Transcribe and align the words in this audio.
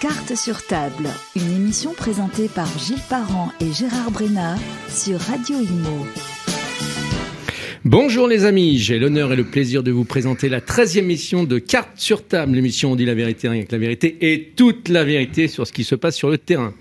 Carte 0.00 0.36
sur 0.36 0.64
table, 0.64 1.08
une 1.34 1.50
émission 1.56 1.92
présentée 1.92 2.46
par 2.46 2.68
Gilles 2.78 3.02
Parent 3.10 3.50
et 3.60 3.72
Gérard 3.72 4.12
Brena 4.12 4.54
sur 4.88 5.18
Radio 5.18 5.56
Imo. 5.56 6.06
Bonjour 7.84 8.28
les 8.28 8.44
amis, 8.44 8.78
j'ai 8.78 9.00
l'honneur 9.00 9.32
et 9.32 9.36
le 9.36 9.42
plaisir 9.42 9.82
de 9.82 9.90
vous 9.90 10.04
présenter 10.04 10.48
la 10.48 10.60
13e 10.60 10.98
émission 10.98 11.42
de 11.42 11.58
Carte 11.58 11.90
sur 11.96 12.24
table, 12.24 12.52
l'émission 12.52 12.92
on 12.92 12.96
dit 12.96 13.06
la 13.06 13.14
vérité, 13.14 13.48
rien 13.48 13.64
que 13.64 13.72
la 13.72 13.78
vérité 13.78 14.16
et 14.20 14.52
toute 14.54 14.88
la 14.88 15.02
vérité 15.02 15.48
sur 15.48 15.66
ce 15.66 15.72
qui 15.72 15.82
se 15.82 15.96
passe 15.96 16.14
sur 16.14 16.28
le 16.28 16.38
terrain. 16.38 16.74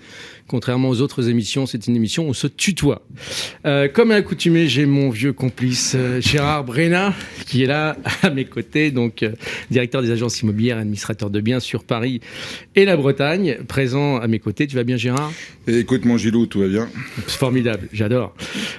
Contrairement 0.47 0.87
aux 0.87 1.01
autres 1.01 1.27
émissions, 1.27 1.65
c'est 1.65 1.87
une 1.87 1.95
émission 1.97 2.25
où 2.25 2.29
on 2.29 2.33
se 2.33 2.47
tutoie. 2.47 3.01
Euh, 3.65 3.89
comme 3.89 4.11
à 4.11 4.15
l'accoutumée, 4.15 4.67
j'ai 4.67 4.85
mon 4.85 5.09
vieux 5.09 5.33
complice 5.33 5.93
euh, 5.95 6.21
Gérard 6.21 6.63
Brena 6.63 7.13
qui 7.45 7.63
est 7.63 7.65
là 7.65 7.97
à 8.21 8.29
mes 8.29 8.45
côtés, 8.45 8.91
donc 8.91 9.23
euh, 9.23 9.33
directeur 9.71 10.01
des 10.01 10.09
agences 10.09 10.41
immobilières, 10.41 10.77
administrateur 10.77 11.29
de 11.29 11.41
biens 11.41 11.59
sur 11.59 11.83
Paris 11.83 12.21
et 12.75 12.85
la 12.85 12.95
Bretagne, 12.95 13.57
présent 13.67 14.17
à 14.17 14.27
mes 14.27 14.39
côtés. 14.39 14.67
Tu 14.67 14.77
vas 14.77 14.85
bien 14.85 14.95
Gérard? 14.95 15.33
Écoute 15.67 16.05
mon 16.05 16.17
Gilou, 16.17 16.45
tout 16.45 16.61
va 16.61 16.67
bien 16.67 16.87
Formidable, 17.27 17.89
j'adore. 17.91 18.33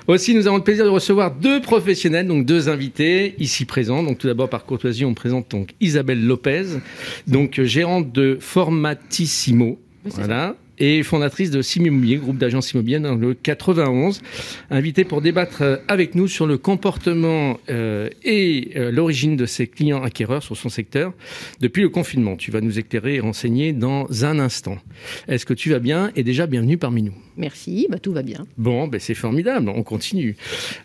Aussi, 0.06 0.34
nous 0.34 0.46
avons 0.46 0.56
le 0.56 0.64
plaisir 0.64 0.86
de 0.86 0.90
recevoir 0.90 1.34
deux 1.34 1.60
professionnels, 1.60 2.26
donc 2.26 2.46
deux 2.46 2.70
invités 2.70 3.34
ici 3.38 3.66
présents. 3.66 4.02
Donc 4.02 4.16
tout 4.16 4.26
d'abord 4.26 4.48
par 4.48 4.64
courtoisie, 4.64 5.04
on 5.04 5.12
présente 5.12 5.50
donc 5.50 5.74
Isabelle 5.82 6.24
Lopez, 6.24 6.64
donc 7.26 7.60
gérante 7.60 8.10
de 8.10 8.38
Formatissimo. 8.40 9.78
Voilà 10.04 10.56
et 10.78 11.02
fondatrice 11.02 11.50
de 11.50 11.62
Sim 11.62 11.84
Immobilier, 11.84 12.16
groupe 12.16 12.38
d'agences 12.38 12.72
immobilières 12.72 13.00
dans 13.00 13.14
le 13.14 13.34
91, 13.34 14.20
invitée 14.70 15.04
pour 15.04 15.20
débattre 15.20 15.62
euh, 15.62 15.76
avec 15.88 16.14
nous 16.14 16.28
sur 16.28 16.46
le 16.46 16.58
comportement 16.58 17.58
euh, 17.68 18.08
et 18.22 18.70
euh, 18.76 18.90
l'origine 18.90 19.36
de 19.36 19.46
ses 19.46 19.66
clients 19.66 20.02
acquéreurs 20.02 20.42
sur 20.42 20.56
son 20.56 20.68
secteur 20.68 21.12
depuis 21.60 21.82
le 21.82 21.88
confinement. 21.88 22.36
Tu 22.36 22.50
vas 22.50 22.60
nous 22.60 22.78
éclairer 22.78 23.16
et 23.16 23.20
renseigner 23.20 23.72
dans 23.72 24.24
un 24.24 24.38
instant. 24.38 24.78
Est-ce 25.26 25.46
que 25.46 25.54
tu 25.54 25.70
vas 25.70 25.78
bien 25.78 26.10
et 26.16 26.22
déjà 26.22 26.46
bienvenue 26.46 26.78
parmi 26.78 27.02
nous? 27.02 27.14
Merci, 27.36 27.86
bah, 27.90 27.98
tout 27.98 28.12
va 28.12 28.22
bien. 28.22 28.46
Bon, 28.56 28.88
ben 28.88 29.00
c'est 29.00 29.14
formidable, 29.14 29.68
on 29.68 29.82
continue. 29.82 30.36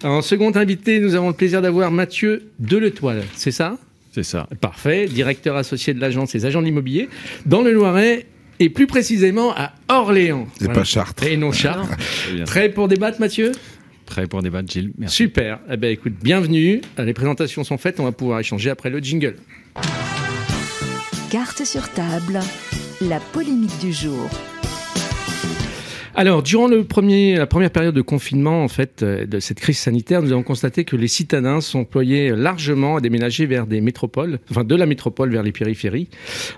En 0.03 0.22
second 0.22 0.52
invité, 0.55 1.00
nous 1.00 1.16
avons 1.16 1.30
le 1.30 1.33
plaisir 1.33 1.61
d'avoir 1.61 1.91
Mathieu 1.91 2.52
Deletoile, 2.59 3.23
c'est 3.35 3.52
ça? 3.52 3.78
C'est 4.13 4.23
ça. 4.23 4.47
Parfait, 4.61 5.07
directeur 5.07 5.55
associé 5.55 5.95
de 5.95 6.00
l'agence 6.00 6.33
des 6.33 6.45
agents 6.45 6.61
de 6.61 6.66
l'immobilier 6.66 7.09
dans 7.47 7.63
le 7.63 7.72
Loiret 7.72 8.28
et 8.64 8.69
plus 8.69 8.88
précisément 8.88 9.53
à 9.56 9.73
Orléans. 9.89 10.47
Et 10.61 10.67
pas 10.69 10.86
Chartres. 10.86 11.23
Et 11.23 11.36
non 11.36 11.52
Chartres. 11.52 11.97
Prêt 12.45 12.69
pour 12.69 12.88
débattre, 12.88 13.19
Mathieu? 13.19 13.52
Prêt 14.06 14.25
pour 14.25 14.42
débattre, 14.42 14.72
Gilles. 14.72 14.94
Merci. 14.97 15.17
Super. 15.17 15.59
Eh 15.69 15.75
ben, 15.75 15.92
écoute, 15.92 16.14
bienvenue. 16.22 16.80
Les 16.97 17.14
présentations 17.14 17.66
sont 17.66 17.78
faites. 17.78 18.00
On 18.00 18.06
va 18.06 18.14
pouvoir 18.14 18.39
échanger 18.39 18.69
après 18.69 18.89
le 18.89 19.00
jingle. 19.00 19.36
Carte 21.30 21.66
sur 21.66 21.89
table. 21.89 22.39
La 23.02 23.19
polémique 23.19 23.78
du 23.81 23.91
jour. 23.91 24.30
Alors, 26.16 26.44
durant 26.44 26.67
le 26.67 26.83
premier, 26.83 27.36
la 27.38 27.47
première 27.47 27.72
période 27.72 27.95
de 27.95 28.02
confinement, 28.02 28.64
en 28.64 28.67
fait, 28.67 29.02
euh, 29.02 29.25
de 29.25 29.39
cette 29.39 29.59
crise 29.59 29.80
sanitaire, 29.80 30.22
nous 30.22 30.31
avons 30.31 30.44
constaté 30.44 30.86
que 30.86 30.95
les 30.95 31.08
citadins 31.08 31.59
s'employaient 31.59 32.36
largement 32.36 32.97
à 32.97 33.02
déménager 33.02 33.47
vers 33.47 33.66
des 33.66 33.81
métropoles, 33.81 34.39
enfin 34.52 34.64
de 34.64 34.75
la 34.75 34.86
métropole 34.86 35.31
vers 35.31 35.41
les 35.41 35.52
périphéries. 35.52 36.09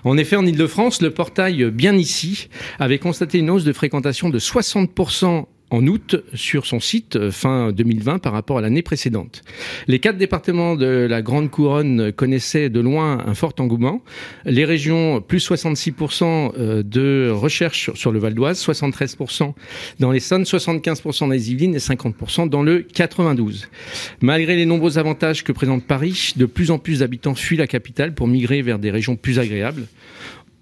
En 0.04 0.18
effet, 0.18 0.36
en 0.36 0.44
Ile-de-France, 0.44 1.00
le 1.00 1.10
portail 1.10 1.70
Bien 1.70 1.94
Ici 1.94 2.48
avait 2.78 2.98
constaté 2.98 3.38
une 3.38 3.48
hausse 3.48 3.64
de 3.64 3.72
fréquentation 3.72 4.28
de 4.28 4.38
60% 4.38 5.46
en 5.70 5.86
août 5.86 6.16
sur 6.34 6.66
son 6.66 6.80
site 6.80 7.16
euh, 7.16 7.30
fin 7.30 7.72
2020 7.72 8.18
par 8.18 8.32
rapport 8.32 8.58
à 8.58 8.60
l'année 8.60 8.82
précédente. 8.82 9.42
Les 9.88 9.98
quatre 9.98 10.16
départements 10.16 10.76
de 10.76 10.86
la 10.86 11.22
Grande 11.22 11.50
Couronne 11.50 12.12
connaissaient 12.12 12.68
de 12.68 12.80
loin 12.80 13.24
un 13.26 13.34
fort 13.34 13.54
engouement. 13.58 14.02
Les 14.44 14.64
régions, 14.64 15.20
plus 15.20 15.48
66% 15.48 16.52
euh, 16.58 16.82
de 16.82 17.30
recherche 17.30 17.92
sur 17.94 18.12
le 18.12 18.18
Val 18.18 18.34
d'Oise, 18.34 18.64
73% 18.64 19.54
dans 19.98 20.12
les 20.12 20.20
Saônes, 20.20 20.44
75% 20.44 21.20
dans 21.20 21.26
les 21.28 21.50
Yvelines 21.50 21.74
et 21.74 21.78
50% 21.78 22.48
dans 22.48 22.62
le 22.62 22.82
92. 22.82 23.68
Malgré 24.20 24.56
les 24.56 24.66
nombreux 24.66 24.98
avantages 24.98 25.42
que 25.42 25.52
présente 25.52 25.84
Paris, 25.84 26.32
de 26.36 26.46
plus 26.46 26.70
en 26.70 26.78
plus 26.78 27.00
d'habitants 27.00 27.34
fuient 27.34 27.56
la 27.56 27.66
capitale 27.66 28.14
pour 28.14 28.28
migrer 28.28 28.62
vers 28.62 28.78
des 28.78 28.90
régions 28.90 29.16
plus 29.16 29.38
agréables 29.38 29.86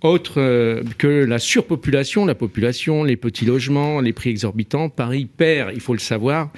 autre 0.04 0.34
euh, 0.38 0.82
que 0.98 1.06
la 1.06 1.38
surpopulation, 1.38 2.26
la 2.26 2.34
population, 2.34 3.04
les 3.04 3.16
petits 3.16 3.44
logements, 3.44 4.00
les 4.00 4.12
prix 4.12 4.30
exorbitants. 4.30 4.88
Paris 4.88 5.26
perd, 5.26 5.72
il 5.74 5.80
faut 5.80 5.94
le 5.94 5.98
savoir, 5.98 6.50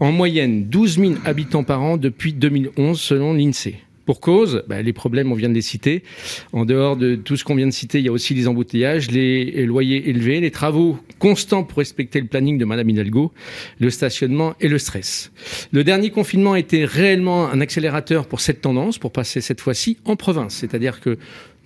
en 0.00 0.12
moyenne 0.12 0.68
12 0.68 0.98
000 0.98 1.12
habitants 1.24 1.64
par 1.64 1.82
an 1.82 1.96
depuis 1.96 2.32
2011 2.32 3.00
selon 3.00 3.34
l'INSEE. 3.34 3.76
Pour 4.08 4.20
cause, 4.20 4.64
bah, 4.66 4.80
les 4.80 4.94
problèmes, 4.94 5.30
on 5.32 5.34
vient 5.34 5.50
de 5.50 5.54
les 5.54 5.60
citer. 5.60 6.02
En 6.54 6.64
dehors 6.64 6.96
de 6.96 7.14
tout 7.14 7.36
ce 7.36 7.44
qu'on 7.44 7.54
vient 7.54 7.66
de 7.66 7.72
citer, 7.72 7.98
il 7.98 8.06
y 8.06 8.08
a 8.08 8.12
aussi 8.12 8.32
les 8.32 8.48
embouteillages, 8.48 9.10
les 9.10 9.66
loyers 9.66 10.08
élevés, 10.08 10.40
les 10.40 10.50
travaux 10.50 10.98
constants 11.18 11.62
pour 11.62 11.76
respecter 11.76 12.18
le 12.18 12.26
planning 12.26 12.56
de 12.56 12.64
Madame 12.64 12.88
Hidalgo, 12.88 13.34
le 13.78 13.90
stationnement 13.90 14.54
et 14.62 14.68
le 14.68 14.78
stress. 14.78 15.30
Le 15.72 15.84
dernier 15.84 16.08
confinement 16.08 16.54
a 16.54 16.58
été 16.58 16.86
réellement 16.86 17.50
un 17.50 17.60
accélérateur 17.60 18.26
pour 18.26 18.40
cette 18.40 18.62
tendance, 18.62 18.96
pour 18.96 19.12
passer 19.12 19.42
cette 19.42 19.60
fois-ci 19.60 19.98
en 20.06 20.16
province. 20.16 20.54
C'est-à-dire 20.54 21.00
que 21.00 21.18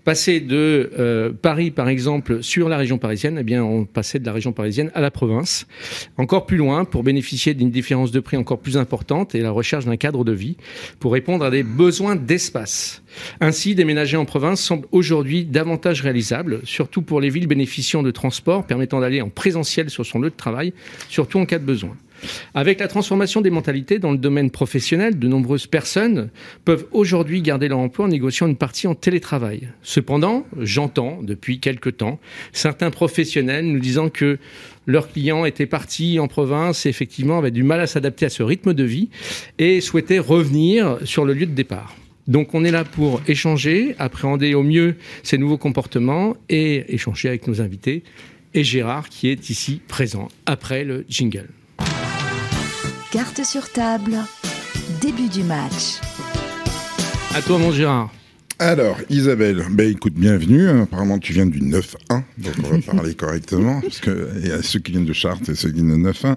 passer 0.04 0.40
de 0.40 0.90
euh, 0.98 1.32
Paris, 1.32 1.70
par 1.70 1.88
exemple, 1.88 2.42
sur 2.42 2.68
la 2.68 2.76
région 2.76 2.98
parisienne, 2.98 3.36
eh 3.40 3.42
bien, 3.42 3.62
on 3.62 3.84
passait 3.84 4.18
de 4.18 4.26
la 4.26 4.32
région 4.32 4.52
parisienne 4.52 4.90
à 4.94 5.00
la 5.00 5.10
province, 5.10 5.66
encore 6.16 6.46
plus 6.46 6.56
loin, 6.56 6.84
pour 6.84 7.02
bénéficier 7.02 7.54
d'une 7.54 7.70
différence 7.70 8.10
de 8.10 8.20
prix 8.20 8.36
encore 8.36 8.58
plus 8.58 8.76
importante 8.76 9.34
et 9.34 9.40
la 9.40 9.50
recherche 9.50 9.84
d'un 9.84 9.96
cadre 9.96 10.24
de 10.24 10.32
vie 10.32 10.56
pour 10.98 11.12
répondre 11.12 11.44
à 11.44 11.50
des 11.50 11.62
besoins 11.62 12.16
d'espace. 12.16 13.02
Ainsi, 13.40 13.74
déménager 13.74 14.16
en 14.16 14.24
province 14.24 14.60
semble 14.60 14.86
aujourd'hui 14.90 15.44
davantage 15.44 16.00
réalisable, 16.00 16.60
surtout 16.64 17.02
pour 17.02 17.20
les 17.20 17.30
villes 17.30 17.46
bénéficiant 17.46 18.02
de 18.02 18.10
transports 18.10 18.66
permettant 18.66 19.00
d'aller 19.00 19.20
en 19.20 19.28
présentiel 19.28 19.90
sur 19.90 20.04
son 20.04 20.20
lieu 20.20 20.30
de 20.30 20.36
travail, 20.36 20.72
surtout 21.08 21.38
en 21.38 21.46
cas 21.46 21.58
de 21.58 21.64
besoin. 21.64 21.96
Avec 22.54 22.80
la 22.80 22.88
transformation 22.88 23.40
des 23.40 23.50
mentalités 23.50 23.98
dans 23.98 24.12
le 24.12 24.18
domaine 24.18 24.50
professionnel, 24.50 25.18
de 25.18 25.28
nombreuses 25.28 25.66
personnes 25.66 26.30
peuvent 26.64 26.86
aujourd'hui 26.92 27.42
garder 27.42 27.68
leur 27.68 27.78
emploi 27.78 28.06
en 28.06 28.08
négociant 28.08 28.46
une 28.46 28.56
partie 28.56 28.86
en 28.86 28.94
télétravail. 28.94 29.68
Cependant, 29.82 30.46
j'entends 30.58 31.18
depuis 31.22 31.60
quelque 31.60 31.90
temps 31.90 32.18
certains 32.52 32.90
professionnels 32.90 33.66
nous 33.66 33.80
disant 33.80 34.08
que 34.08 34.38
leurs 34.86 35.10
clients 35.10 35.44
étaient 35.44 35.66
partis 35.66 36.18
en 36.18 36.28
province 36.28 36.86
et 36.86 36.88
effectivement 36.88 37.38
avaient 37.38 37.50
du 37.50 37.62
mal 37.62 37.80
à 37.80 37.86
s'adapter 37.86 38.26
à 38.26 38.30
ce 38.30 38.42
rythme 38.42 38.74
de 38.74 38.84
vie 38.84 39.08
et 39.58 39.80
souhaitaient 39.80 40.18
revenir 40.18 40.98
sur 41.04 41.24
le 41.24 41.34
lieu 41.34 41.46
de 41.46 41.52
départ. 41.52 41.96
Donc 42.28 42.54
on 42.54 42.64
est 42.64 42.70
là 42.70 42.84
pour 42.84 43.20
échanger, 43.26 43.94
appréhender 43.98 44.54
au 44.54 44.62
mieux 44.62 44.96
ces 45.22 45.38
nouveaux 45.38 45.58
comportements 45.58 46.36
et 46.48 46.94
échanger 46.94 47.28
avec 47.28 47.48
nos 47.48 47.60
invités 47.60 48.04
et 48.54 48.64
Gérard 48.64 49.08
qui 49.08 49.28
est 49.28 49.50
ici 49.50 49.80
présent 49.88 50.28
après 50.46 50.84
le 50.84 51.04
jingle. 51.08 51.48
Carte 53.12 53.44
sur 53.44 53.70
table, 53.70 54.16
début 55.02 55.28
du 55.28 55.44
match. 55.44 56.00
À 57.34 57.42
toi, 57.42 57.58
mon 57.58 57.70
Gérard. 57.70 58.10
Alors, 58.58 58.96
Isabelle, 59.10 59.64
ben 59.70 59.90
écoute, 59.90 60.14
bienvenue. 60.14 60.66
Apparemment, 60.66 61.18
tu 61.18 61.34
viens 61.34 61.44
du 61.44 61.60
9-1, 61.60 61.92
donc 62.08 62.54
on 62.64 62.68
va 62.68 62.78
parler 62.86 63.12
correctement, 63.12 63.82
parce 63.82 64.00
qu'il 64.00 64.46
y 64.46 64.50
a 64.50 64.62
ceux 64.62 64.78
qui 64.78 64.92
viennent 64.92 65.04
de 65.04 65.12
Chartres 65.12 65.50
et 65.50 65.54
ceux 65.54 65.68
qui 65.68 65.82
viennent 65.82 66.02
de 66.02 66.10
9-1. 66.10 66.36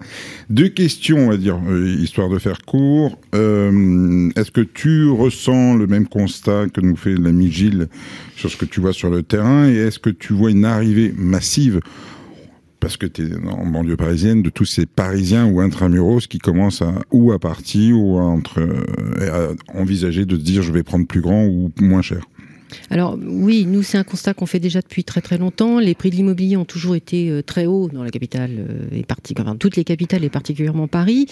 Deux 0.50 0.68
questions, 0.68 1.20
on 1.20 1.30
va 1.30 1.38
dire, 1.38 1.58
euh, 1.66 1.96
histoire 1.98 2.28
de 2.28 2.40
faire 2.40 2.64
court. 2.66 3.18
Euh, 3.36 4.30
est-ce 4.36 4.52
que 4.52 4.60
tu 4.60 5.08
ressens 5.08 5.76
le 5.76 5.88
même 5.88 6.10
constat 6.10 6.66
que 6.74 6.82
nous 6.82 6.98
fait 6.98 7.16
l'ami 7.16 7.50
Gilles 7.50 7.88
sur 8.36 8.52
ce 8.52 8.58
que 8.58 8.66
tu 8.66 8.82
vois 8.82 8.92
sur 8.92 9.10
le 9.10 9.24
terrain, 9.24 9.70
et 9.70 9.76
est-ce 9.76 10.00
que 10.00 10.10
tu 10.10 10.34
vois 10.34 10.52
une 10.52 10.66
arrivée 10.66 11.14
massive 11.16 11.80
parce 12.80 12.98
que 12.98 13.06
tu 13.06 13.28
en 13.48 13.66
banlieue 13.66 13.98
parisienne, 13.98 14.42
de 14.42 14.50
tous 14.50 14.66
ces 14.66 14.86
Parisiens 14.86 15.46
ou 15.46 15.60
intramuros 15.60 16.28
qui 16.28 16.38
commencent 16.38 16.82
à, 16.82 16.94
ou 17.12 17.32
à 17.32 17.40
partir 17.40 18.00
ou 18.00 18.18
à, 18.18 18.24
entre, 18.24 18.60
euh, 18.60 19.56
à 19.74 19.80
envisager 19.80 20.26
de 20.26 20.36
dire 20.36 20.62
je 20.62 20.72
vais 20.72 20.84
prendre 20.84 21.08
plus 21.08 21.22
grand 21.22 21.46
ou 21.46 21.72
moins 21.80 22.02
cher 22.02 22.26
alors 22.90 23.18
oui, 23.22 23.66
nous 23.66 23.84
c'est 23.84 23.98
un 23.98 24.04
constat 24.04 24.34
qu'on 24.34 24.46
fait 24.46 24.60
déjà 24.60 24.82
depuis 24.82 25.04
très 25.04 25.22
très 25.22 25.38
longtemps. 25.38 25.80
Les 25.80 25.96
prix 25.96 26.10
de 26.10 26.16
l'immobilier 26.16 26.58
ont 26.58 26.66
toujours 26.66 26.96
été 26.96 27.30
euh, 27.30 27.42
très 27.42 27.66
hauts 27.66 27.90
dans 27.90 28.04
la 28.04 28.10
capitale 28.10 28.52
euh, 28.58 28.96
et 28.96 29.06
enfin, 29.40 29.56
toutes 29.56 29.76
les 29.76 29.84
capitales 29.84 30.24
et 30.24 30.30
particulièrement 30.30 30.88
Paris. 30.88 31.28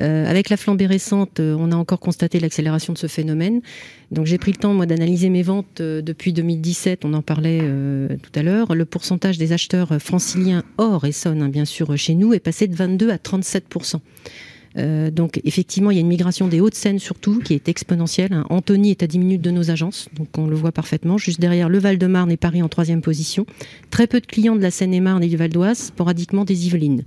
Euh, 0.00 0.28
avec 0.28 0.50
la 0.50 0.56
flambée 0.56 0.86
récente, 0.86 1.40
on 1.40 1.72
a 1.72 1.76
encore 1.76 2.00
constaté 2.00 2.40
l'accélération 2.40 2.92
de 2.92 2.98
ce 2.98 3.06
phénomène. 3.06 3.60
Donc 4.10 4.26
j'ai 4.26 4.38
pris 4.38 4.52
le 4.52 4.58
temps 4.58 4.74
moi 4.74 4.86
d'analyser 4.86 5.30
mes 5.30 5.42
ventes 5.42 5.82
depuis 5.82 6.32
2017. 6.32 7.04
On 7.04 7.14
en 7.14 7.22
parlait 7.22 7.60
tout 8.22 8.38
à 8.38 8.42
l'heure. 8.42 8.74
Le 8.74 8.84
pourcentage 8.84 9.38
des 9.38 9.52
acheteurs 9.52 10.00
franciliens 10.00 10.62
hors 10.78 11.04
Essonne, 11.04 11.42
hein, 11.42 11.48
bien 11.48 11.64
sûr, 11.64 11.96
chez 11.96 12.14
nous, 12.14 12.32
est 12.32 12.40
passé 12.40 12.68
de 12.68 12.74
22 12.74 13.10
à 13.10 13.18
37 13.18 13.64
euh, 14.78 15.10
donc 15.10 15.40
effectivement, 15.44 15.90
il 15.90 15.94
y 15.94 15.98
a 15.98 16.00
une 16.00 16.08
migration 16.08 16.48
des 16.48 16.60
Hauts-de-Seine 16.60 16.98
surtout 16.98 17.40
qui 17.40 17.54
est 17.54 17.68
exponentielle. 17.68 18.32
Hein. 18.32 18.44
Antony 18.50 18.90
est 18.90 19.02
à 19.02 19.06
10 19.06 19.18
minutes 19.18 19.42
de 19.42 19.50
nos 19.50 19.70
agences, 19.70 20.08
donc 20.14 20.28
on 20.36 20.46
le 20.46 20.56
voit 20.56 20.72
parfaitement. 20.72 21.18
Juste 21.18 21.40
derrière 21.40 21.68
le 21.68 21.78
Val-de-Marne 21.78 22.30
et 22.30 22.36
Paris 22.36 22.62
en 22.62 22.68
troisième 22.68 23.00
position. 23.00 23.46
Très 23.90 24.06
peu 24.06 24.20
de 24.20 24.26
clients 24.26 24.56
de 24.56 24.62
la 24.62 24.70
Seine-et-Marne 24.70 25.22
et 25.22 25.28
du 25.28 25.36
Val 25.36 25.50
d'Oise, 25.50 25.78
sporadiquement 25.78 26.44
des 26.44 26.66
Yvelines. 26.66 27.04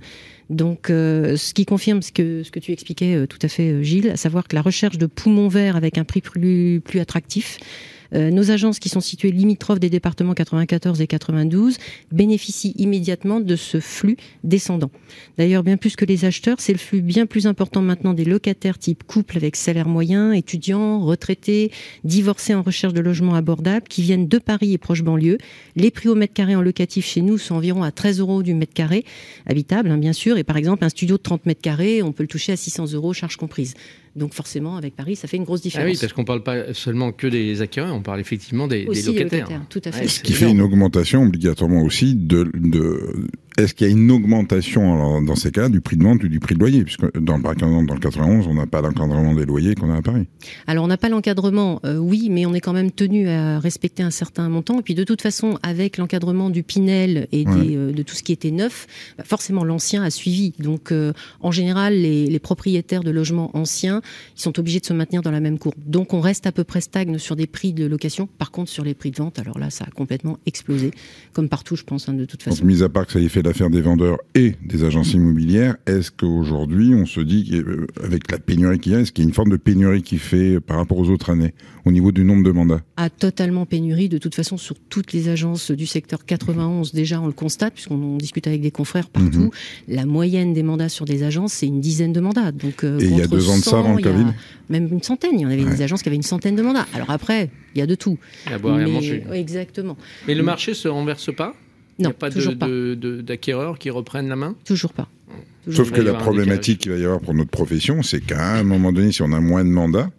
Donc, 0.48 0.90
euh, 0.90 1.36
ce 1.36 1.54
qui 1.54 1.64
confirme 1.64 2.02
ce 2.02 2.10
que, 2.10 2.42
ce 2.42 2.50
que 2.50 2.58
tu 2.58 2.72
expliquais 2.72 3.14
euh, 3.14 3.26
tout 3.26 3.38
à 3.42 3.46
fait, 3.46 3.84
Gilles, 3.84 4.10
à 4.10 4.16
savoir 4.16 4.48
que 4.48 4.56
la 4.56 4.62
recherche 4.62 4.98
de 4.98 5.06
poumons 5.06 5.46
verts 5.46 5.76
avec 5.76 5.96
un 5.96 6.04
prix 6.04 6.20
plus, 6.20 6.80
plus 6.84 6.98
attractif 6.98 7.58
Euh, 7.60 7.99
nos 8.12 8.50
agences 8.50 8.78
qui 8.78 8.88
sont 8.88 9.00
situées 9.00 9.30
limitrophes 9.30 9.80
des 9.80 9.90
départements 9.90 10.34
94 10.34 11.00
et 11.00 11.06
92 11.06 11.78
bénéficient 12.12 12.74
immédiatement 12.76 13.40
de 13.40 13.56
ce 13.56 13.80
flux 13.80 14.16
descendant. 14.44 14.90
D'ailleurs, 15.38 15.62
bien 15.62 15.76
plus 15.76 15.96
que 15.96 16.04
les 16.04 16.24
acheteurs, 16.24 16.60
c'est 16.60 16.72
le 16.72 16.78
flux 16.78 17.00
bien 17.00 17.26
plus 17.26 17.46
important 17.46 17.82
maintenant 17.82 18.14
des 18.14 18.24
locataires 18.24 18.78
type 18.78 19.04
couple 19.04 19.36
avec 19.36 19.56
salaire 19.56 19.88
moyen, 19.88 20.32
étudiants, 20.32 21.00
retraités, 21.00 21.70
divorcés 22.04 22.54
en 22.54 22.62
recherche 22.62 22.92
de 22.92 23.00
logements 23.00 23.34
abordables 23.34 23.86
qui 23.88 24.02
viennent 24.02 24.28
de 24.28 24.38
Paris 24.38 24.72
et 24.72 24.78
proches 24.78 25.02
banlieues. 25.02 25.38
Les 25.76 25.90
prix 25.90 26.08
au 26.08 26.14
mètre 26.14 26.34
carré 26.34 26.56
en 26.56 26.62
locatif 26.62 27.06
chez 27.06 27.22
nous 27.22 27.38
sont 27.38 27.54
environ 27.54 27.82
à 27.82 27.90
13 27.90 28.20
euros 28.20 28.42
du 28.42 28.54
mètre 28.54 28.74
carré, 28.74 29.04
habitable 29.46 29.90
hein, 29.90 29.98
bien 29.98 30.12
sûr. 30.12 30.38
Et 30.38 30.44
par 30.44 30.56
exemple, 30.56 30.84
un 30.84 30.88
studio 30.88 31.16
de 31.16 31.22
30 31.22 31.46
mètres 31.46 31.62
carrés, 31.62 32.02
on 32.02 32.12
peut 32.12 32.22
le 32.22 32.28
toucher 32.28 32.52
à 32.52 32.56
600 32.56 32.92
euros, 32.92 33.12
charges 33.12 33.36
comprises. 33.36 33.74
Donc 34.16 34.34
forcément, 34.34 34.76
avec 34.76 34.96
Paris, 34.96 35.16
ça 35.16 35.28
fait 35.28 35.36
une 35.36 35.44
grosse 35.44 35.62
différence. 35.62 35.86
Ah 35.86 35.90
oui, 35.90 35.98
parce 36.00 36.12
qu'on 36.12 36.22
ne 36.22 36.26
parle 36.26 36.42
pas 36.42 36.74
seulement 36.74 37.12
que 37.12 37.26
des 37.26 37.62
acquéreurs, 37.62 37.94
on 37.94 38.02
parle 38.02 38.20
effectivement 38.20 38.66
des, 38.66 38.84
locataires. 38.84 39.48
Tout 39.68 39.82
à 39.84 39.92
fait. 39.92 40.08
Ce 40.08 40.20
qui 40.20 40.32
fait 40.32 40.50
une 40.50 40.60
augmentation 40.60 41.22
obligatoirement 41.22 41.82
aussi 41.82 42.14
de, 42.14 42.50
de 42.54 43.28
est-ce 43.60 43.74
qu'il 43.74 43.86
y 43.86 43.90
a 43.90 43.92
une 43.92 44.10
augmentation 44.10 45.20
dans 45.20 45.36
ces 45.36 45.50
cas 45.50 45.68
du 45.68 45.80
prix 45.80 45.96
de 45.96 46.04
vente 46.04 46.22
ou 46.24 46.28
du 46.28 46.40
prix 46.40 46.54
de 46.54 46.60
loyer? 46.60 46.84
Puisque 46.84 47.18
dans 47.18 47.36
le, 47.36 47.42
dans 47.42 47.94
le 47.94 48.00
91, 48.00 48.46
on 48.46 48.54
n'a 48.54 48.66
pas 48.66 48.80
l'encadrement 48.80 49.34
des 49.34 49.44
loyers 49.44 49.74
qu'on 49.74 49.90
a 49.90 49.96
à 49.96 50.02
Paris. 50.02 50.26
Alors 50.66 50.84
on 50.84 50.88
n'a 50.88 50.96
pas 50.96 51.08
l'encadrement, 51.08 51.80
euh, 51.84 51.96
oui, 51.96 52.28
mais 52.30 52.46
on 52.46 52.54
est 52.54 52.60
quand 52.60 52.72
même 52.72 52.90
tenu 52.90 53.28
à 53.28 53.58
respecter 53.58 54.02
un 54.02 54.10
certain 54.10 54.48
montant. 54.48 54.78
Et 54.78 54.82
puis 54.82 54.94
de 54.94 55.04
toute 55.04 55.20
façon, 55.20 55.58
avec 55.62 55.98
l'encadrement 55.98 56.48
du 56.48 56.62
Pinel 56.62 57.28
et 57.32 57.44
euh, 57.46 57.92
de 57.92 58.02
tout 58.02 58.14
ce 58.14 58.22
qui 58.22 58.32
était 58.32 58.50
neuf, 58.50 58.86
bah, 59.18 59.24
forcément 59.26 59.64
l'ancien 59.64 60.02
a 60.02 60.10
suivi. 60.10 60.54
Donc 60.58 60.92
euh, 60.92 61.12
en 61.40 61.50
général, 61.50 61.94
les, 61.94 62.26
les, 62.26 62.38
propriétaires 62.38 63.02
de 63.02 63.10
logements 63.10 63.50
anciens, 63.54 63.99
ils 64.36 64.40
sont 64.40 64.58
obligés 64.58 64.80
de 64.80 64.86
se 64.86 64.92
maintenir 64.92 65.22
dans 65.22 65.30
la 65.30 65.40
même 65.40 65.58
courbe. 65.58 65.76
Donc 65.86 66.14
on 66.14 66.20
reste 66.20 66.46
à 66.46 66.52
peu 66.52 66.64
près 66.64 66.80
stagne 66.80 67.18
sur 67.18 67.36
des 67.36 67.46
prix 67.46 67.72
de 67.72 67.86
location. 67.86 68.28
Par 68.38 68.50
contre, 68.50 68.70
sur 68.70 68.84
les 68.84 68.94
prix 68.94 69.10
de 69.10 69.16
vente, 69.16 69.38
alors 69.38 69.58
là, 69.58 69.70
ça 69.70 69.84
a 69.86 69.90
complètement 69.90 70.38
explosé, 70.46 70.90
comme 71.32 71.48
partout, 71.48 71.76
je 71.76 71.84
pense, 71.84 72.08
hein, 72.08 72.14
de 72.14 72.24
toute 72.24 72.42
façon. 72.42 72.58
Donc, 72.58 72.66
mis 72.66 72.82
à 72.82 72.88
part 72.88 73.06
que 73.06 73.12
ça 73.12 73.20
y 73.20 73.28
fait 73.28 73.42
l'affaire 73.42 73.70
des 73.70 73.80
vendeurs 73.80 74.18
et 74.34 74.54
des 74.64 74.84
agences 74.84 75.12
immobilières, 75.12 75.76
est-ce 75.86 76.10
qu'aujourd'hui, 76.10 76.94
on 76.94 77.06
se 77.06 77.20
dit, 77.20 77.50
euh, 77.54 77.86
avec 78.02 78.30
la 78.30 78.38
pénurie 78.38 78.78
qu'il 78.78 78.92
y 78.92 78.94
a, 78.94 79.00
est-ce 79.00 79.12
qu'il 79.12 79.24
y 79.24 79.26
a 79.26 79.28
une 79.28 79.34
forme 79.34 79.50
de 79.50 79.56
pénurie 79.56 80.02
qui 80.02 80.18
fait 80.18 80.60
par 80.60 80.76
rapport 80.76 80.98
aux 80.98 81.08
autres 81.10 81.30
années, 81.30 81.54
au 81.84 81.92
niveau 81.92 82.12
du 82.12 82.24
nombre 82.24 82.44
de 82.44 82.50
mandats? 82.50 82.80
À 82.96 83.10
totalement 83.10 83.66
pénurie, 83.66 84.08
de 84.08 84.18
toute 84.18 84.34
façon, 84.34 84.56
sur 84.56 84.76
toutes 84.88 85.12
les 85.12 85.28
agences 85.28 85.70
du 85.70 85.86
secteur 85.86 86.24
91, 86.24 86.92
déjà, 86.92 87.20
on 87.20 87.26
le 87.26 87.32
constate, 87.32 87.74
puisqu'on 87.74 88.16
discute 88.16 88.46
avec 88.46 88.60
des 88.60 88.70
confrères 88.70 89.08
partout. 89.08 89.38
Mhm. 89.38 89.50
La 89.88 90.06
moyenne 90.06 90.52
des 90.52 90.62
mandats 90.62 90.88
sur 90.88 91.04
des 91.04 91.22
agences, 91.22 91.52
c'est 91.54 91.66
une 91.66 91.80
dizaine 91.80 92.12
de 92.12 92.20
mandats. 92.20 92.52
Donc, 92.52 92.84
euh, 92.84 92.98
et 93.00 93.04
il 93.04 93.18
y 93.18 93.22
a 93.22 93.26
deux 93.26 93.48
ans 93.48 93.58
de 93.58 93.62
ça 93.62 93.80
avant 93.90 93.98
le 93.98 94.02
Covid 94.02 94.32
Même 94.68 94.88
une 94.92 95.02
centaine. 95.02 95.32
Il 95.34 95.42
y 95.42 95.46
en 95.46 95.50
avait 95.50 95.64
des 95.64 95.82
agences 95.82 96.02
qui 96.02 96.08
avaient 96.08 96.16
une 96.16 96.22
centaine 96.22 96.56
de 96.56 96.62
mandats. 96.62 96.86
Alors 96.94 97.10
après, 97.10 97.50
il 97.74 97.78
y 97.78 97.82
a 97.82 97.86
de 97.86 97.94
tout. 97.94 98.18
Il 98.46 98.50
y 98.50 98.52
a 98.52 98.56
à 98.56 98.58
boire 98.58 98.80
et 98.80 98.84
à 98.84 98.88
manger. 98.88 99.24
Exactement. 99.32 99.96
Mais 100.26 100.34
le 100.34 100.42
marché 100.42 100.74
se 100.74 100.88
renverse 100.88 101.34
pas? 101.34 101.54
Il 101.98 102.06
n'y 102.06 102.10
a 102.10 102.14
pas 102.14 102.30
d'acquéreurs 102.30 103.78
qui 103.78 103.90
reprennent 103.90 104.28
la 104.28 104.36
main? 104.36 104.56
Toujours 104.64 104.94
pas. 104.94 105.08
Sauf 105.70 105.90
que 105.90 106.00
la 106.00 106.14
problématique 106.14 106.80
qu'il 106.80 106.92
va 106.92 106.98
y 106.98 107.04
avoir 107.04 107.20
pour 107.20 107.34
notre 107.34 107.50
profession, 107.50 108.02
c'est 108.02 108.20
qu'à 108.20 108.54
un 108.54 108.64
moment 108.64 108.92
donné, 108.92 109.12
si 109.12 109.22
on 109.22 109.32
a 109.32 109.40
moins 109.40 109.64
de 109.64 109.70
mandats, 109.70 110.10